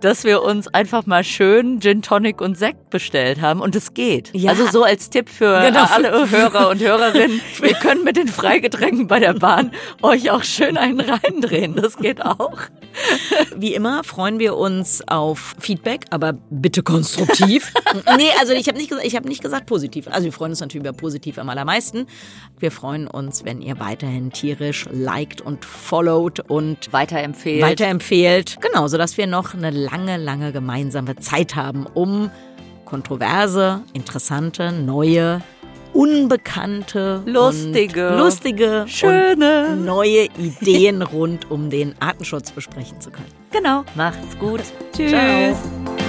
[0.01, 4.31] dass wir uns einfach mal schön Gin Tonic und Sekt bestellt haben und es geht.
[4.33, 4.51] Ja.
[4.51, 5.83] Also so als Tipp für Genau.
[5.85, 9.71] alle Hörer und Hörerinnen, ihr könnt mit den Freigetränken bei der Bahn
[10.01, 12.59] euch auch schön einen reindrehen, das geht auch.
[13.55, 17.71] Wie immer freuen wir uns auf Feedback, aber bitte konstruktiv.
[18.17, 20.07] nee, also ich habe nicht, gesagt- ich hab nicht gesagt positiv.
[20.09, 22.07] Also wir freuen uns natürlich über positiv am allermeisten.
[22.57, 27.61] Wir freuen uns, wenn ihr weiterhin tierisch liked und followed und Weiterempfehlen.
[27.61, 28.57] weiterempfehlt.
[28.61, 32.29] Genau, sodass wir noch eine lange, lange gemeinsame Zeit haben, um
[32.85, 35.41] kontroverse, interessante, neue,
[35.93, 38.15] unbekannte, Lustige.
[38.17, 39.75] lustige, Schöne.
[39.75, 43.27] neue Ideen rund um den Artenschutz besprechen zu können.
[43.51, 43.83] Genau.
[43.95, 44.61] Macht's gut.
[44.95, 45.11] Tschüss.
[45.11, 46.08] Ciao.